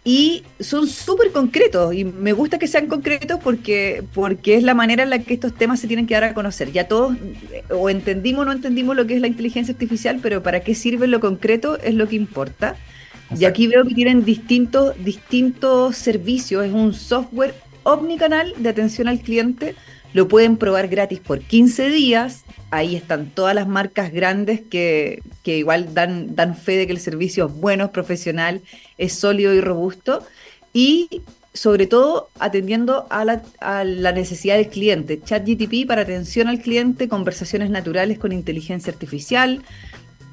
[0.03, 5.03] Y son súper concretos y me gusta que sean concretos porque, porque es la manera
[5.03, 6.73] en la que estos temas se tienen que dar a conocer.
[6.73, 7.15] Ya todos
[7.53, 10.75] eh, o entendimos o no entendimos lo que es la inteligencia artificial, pero para qué
[10.75, 12.77] sirve lo concreto es lo que importa.
[13.35, 16.65] Y aquí veo que tienen distintos, distintos servicios.
[16.65, 19.75] Es un software omnicanal de atención al cliente.
[20.13, 22.45] Lo pueden probar gratis por 15 días.
[22.71, 27.47] Ahí están todas las marcas grandes que, igual dan, dan fe de que el servicio
[27.47, 28.63] es bueno, es profesional,
[28.97, 30.25] es sólido y robusto.
[30.73, 31.23] Y
[31.53, 35.21] sobre todo atendiendo a la, a la necesidad del cliente.
[35.23, 39.63] ChatGTP para atención al cliente, conversaciones naturales con inteligencia artificial,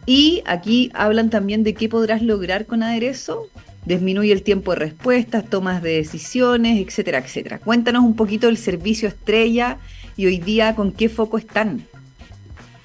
[0.05, 3.47] y aquí hablan también de qué podrás lograr con aderezo.
[3.85, 7.59] Disminuye el tiempo de respuestas, tomas de decisiones, etcétera, etcétera.
[7.59, 9.77] Cuéntanos un poquito del servicio estrella
[10.15, 11.83] y hoy día con qué foco están.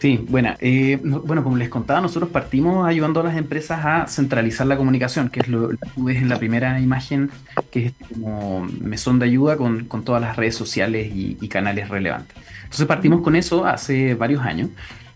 [0.01, 4.65] Sí, bueno, eh, bueno, como les contaba, nosotros partimos ayudando a las empresas a centralizar
[4.69, 7.31] la comunicación, que es lo que ves en la primera imagen,
[7.73, 11.89] que es como mesón de ayuda con, con todas las redes sociales y, y, canales
[11.89, 12.37] relevantes.
[12.63, 14.69] Entonces partimos con eso hace varios años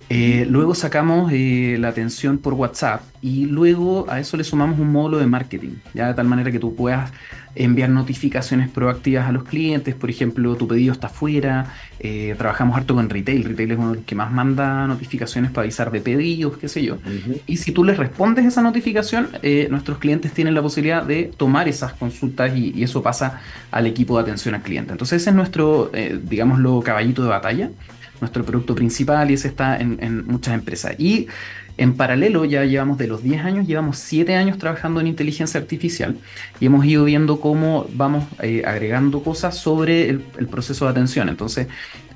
[0.08, 4.92] eh, luego sacamos eh, la atención por WhatsApp y luego a eso le sumamos un
[4.92, 7.12] módulo de marketing, ya de tal manera que tú puedas
[7.54, 11.66] enviar notificaciones proactivas a los clientes, por ejemplo, tu pedido está fuera,
[12.00, 15.64] eh, trabajamos harto con retail, retail es uno de los que más manda notificaciones para
[15.64, 16.96] avisar de pedidos, qué sé yo,
[17.46, 19.28] y si tú les respondes esa notificación,
[19.70, 23.40] nuestros clientes tienen la posibilidad de tomar esas consultas y, y, eso pasa
[23.70, 24.92] al equipo de atención al cliente.
[24.92, 25.90] Entonces ese es nuestro,
[26.24, 27.70] digámoslo, caballito de batalla
[28.22, 30.94] nuestro producto principal y ese está en, muchas empresas.
[30.98, 31.26] Y
[31.76, 36.16] en paralelo ya llevamos de los 10 años, llevamos 7 años trabajando en inteligencia artificial
[36.60, 40.20] y hemos ido viendo cómo vamos eh, agregando cosas sobre el,
[40.50, 41.28] proceso de atención.
[41.28, 41.66] Entonces,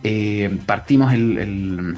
[0.04, 1.96] eh, partimos el,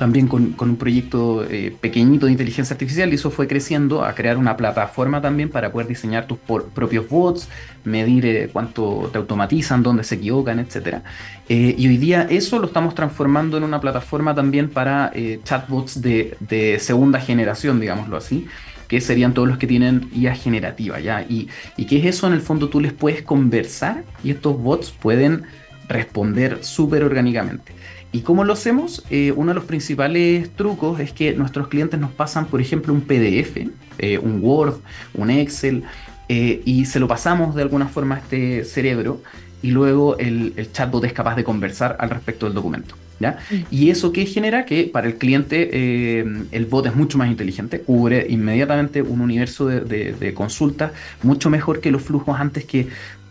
[0.00, 4.38] también con, un proyecto eh, pequeñito de inteligencia artificial y eso fue creciendo a crear
[4.38, 7.50] una plataforma también para poder diseñar tus propios bots,
[7.84, 11.02] medir eh, cuánto te automatizan, dónde se equivocan, etc.
[11.50, 15.12] Eh, y hoy día eso lo estamos transformando en una plataforma también para
[15.44, 18.46] chatbots de, segunda generación, digámoslo así,
[18.88, 21.20] que serían todos los que tienen IA generativa, ¿ya?
[21.28, 24.92] Y, y qué es eso, en el fondo tú les puedes conversar y estos bots
[24.92, 25.42] pueden
[25.88, 27.79] responder súper orgánicamente.
[28.12, 29.04] ¿Y cómo lo hacemos?
[29.10, 33.02] Eh, uno de los principales trucos es que nuestros clientes nos pasan, por ejemplo, un
[33.02, 34.78] PDF, eh, un Word,
[35.14, 35.84] un Excel,
[36.28, 39.22] eh, y se lo pasamos de alguna forma a este cerebro
[39.62, 42.96] y luego el, chatbot es capaz de conversar al respecto del documento.
[43.20, 43.38] ¿ya?
[43.50, 43.54] Mm.
[43.70, 48.26] Y eso que genera que para el cliente el bot es mucho más inteligente, cubre
[48.28, 49.80] inmediatamente un universo de,
[50.14, 50.92] de consultas
[51.22, 52.88] mucho mejor que los flujos antes que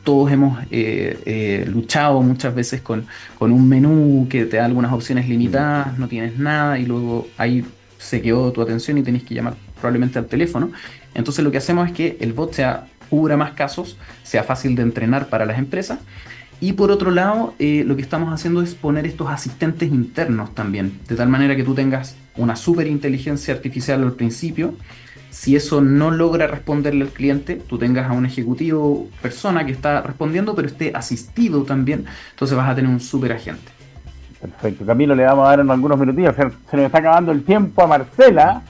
[0.09, 3.05] todos hemos eh, eh, luchado muchas veces con,
[3.39, 7.63] un menú que te da algunas opciones limitadas, no tienes nada y luego ahí
[7.99, 10.71] se quedó tu atención y tenés que llamar probablemente al teléfono.
[11.13, 14.81] Entonces lo que hacemos es que el bot sea, cubra más casos, sea fácil de
[14.81, 15.99] entrenar para las empresas.
[16.59, 20.99] Y por otro lado, eh, lo que estamos haciendo es poner estos asistentes internos también,
[21.07, 24.73] de tal manera que tú tengas una super inteligencia artificial al principio,
[25.29, 30.01] si eso no logra responderle al cliente, tú tengas a un ejecutivo persona que está
[30.01, 33.71] respondiendo, pero esté asistido también, entonces vas a tener un super agente.
[34.41, 36.35] Perfecto, Camilo, le vamos a dar en algunos minutillos.
[36.35, 38.61] Se, nos está acabando el tiempo a Marcela,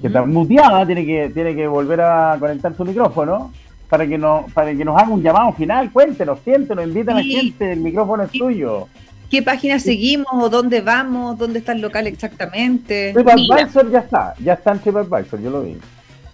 [0.00, 3.50] que está muteada, tiene que, tiene que volver a conectar su micrófono
[3.88, 5.90] para que, nos, para que nos haga un llamado final.
[5.92, 8.86] Cuéntenos, siéntenos, invita a la gente, el micrófono es tuyo.
[9.30, 11.36] ¿Qué página seguimos o dónde vamos?
[11.38, 13.12] ¿Dónde está el local exactamente?
[13.12, 15.76] TripAdvisor ya está, ya está en TripAdvisor, yo lo vi.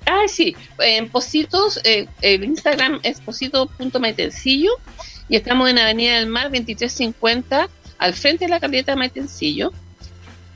[0.06, 4.70] Ah, sí, en Positos, eh, el Instagram es posito.maitencillo
[5.28, 7.68] y estamos en Avenida del Mar 2350,
[7.98, 9.72] al frente de la caleta Maitencillo.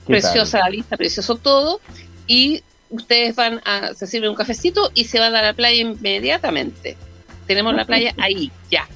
[0.07, 1.81] Preciosa la lista, precioso todo.
[2.27, 6.97] Y ustedes van a, se sirven un cafecito y se van a la playa inmediatamente.
[7.47, 8.87] Tenemos la playa ahí, ya.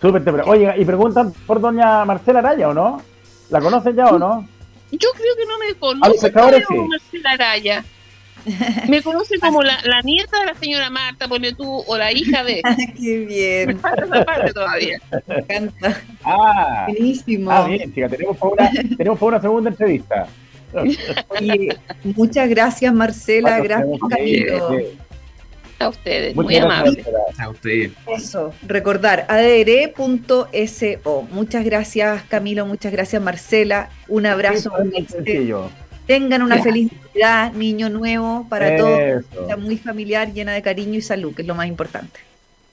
[0.00, 3.02] Súper, oye, y preguntan por doña Marcela Araya, ¿o no?
[3.50, 4.48] ¿La conocen ya o no?
[4.92, 7.84] Yo creo que no me conoce como Marcela Araya.
[8.88, 12.44] Me conoce como la, la, nieta de la señora Marta, pone tú, o la hija
[12.44, 12.62] de.
[12.98, 13.68] Qué bien.
[13.68, 15.00] Me falta esa parte todavía.
[15.26, 16.02] Me encanta.
[16.24, 17.50] Ah, Buenísimo.
[17.50, 20.26] Ah, bien, chica, tenemos para una, tenemos para una segunda entrevista.
[21.28, 23.58] Oye, muchas gracias, Marcela.
[23.60, 24.76] gracias, Camilo.
[25.80, 27.06] A ustedes, muy amables.
[27.38, 27.92] A ustedes.
[28.08, 31.22] Eso, recordar, adr.so.
[31.30, 33.90] Muchas gracias, Camilo, muchas gracias, Marcela.
[34.08, 34.72] Un abrazo.
[36.06, 39.24] Tengan una feliz Navidad, niño nuevo, para todos.
[39.58, 42.18] muy familiar, llena de cariño y salud, que es lo más importante.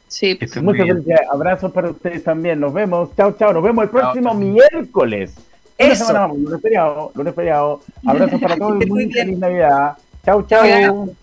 [0.08, 1.22] Sí, muchas gracias.
[1.30, 2.60] Abrazos para ustedes también.
[2.60, 3.10] Nos vemos.
[3.18, 3.54] Chao, chao.
[3.54, 5.34] Nos vemos el próximo miércoles.
[5.78, 6.28] Eso.
[6.30, 7.82] lunes feriado, lunes feriado.
[8.06, 9.98] Abrazos para todos muy feliz Navidad.
[10.24, 11.16] Chao, chao.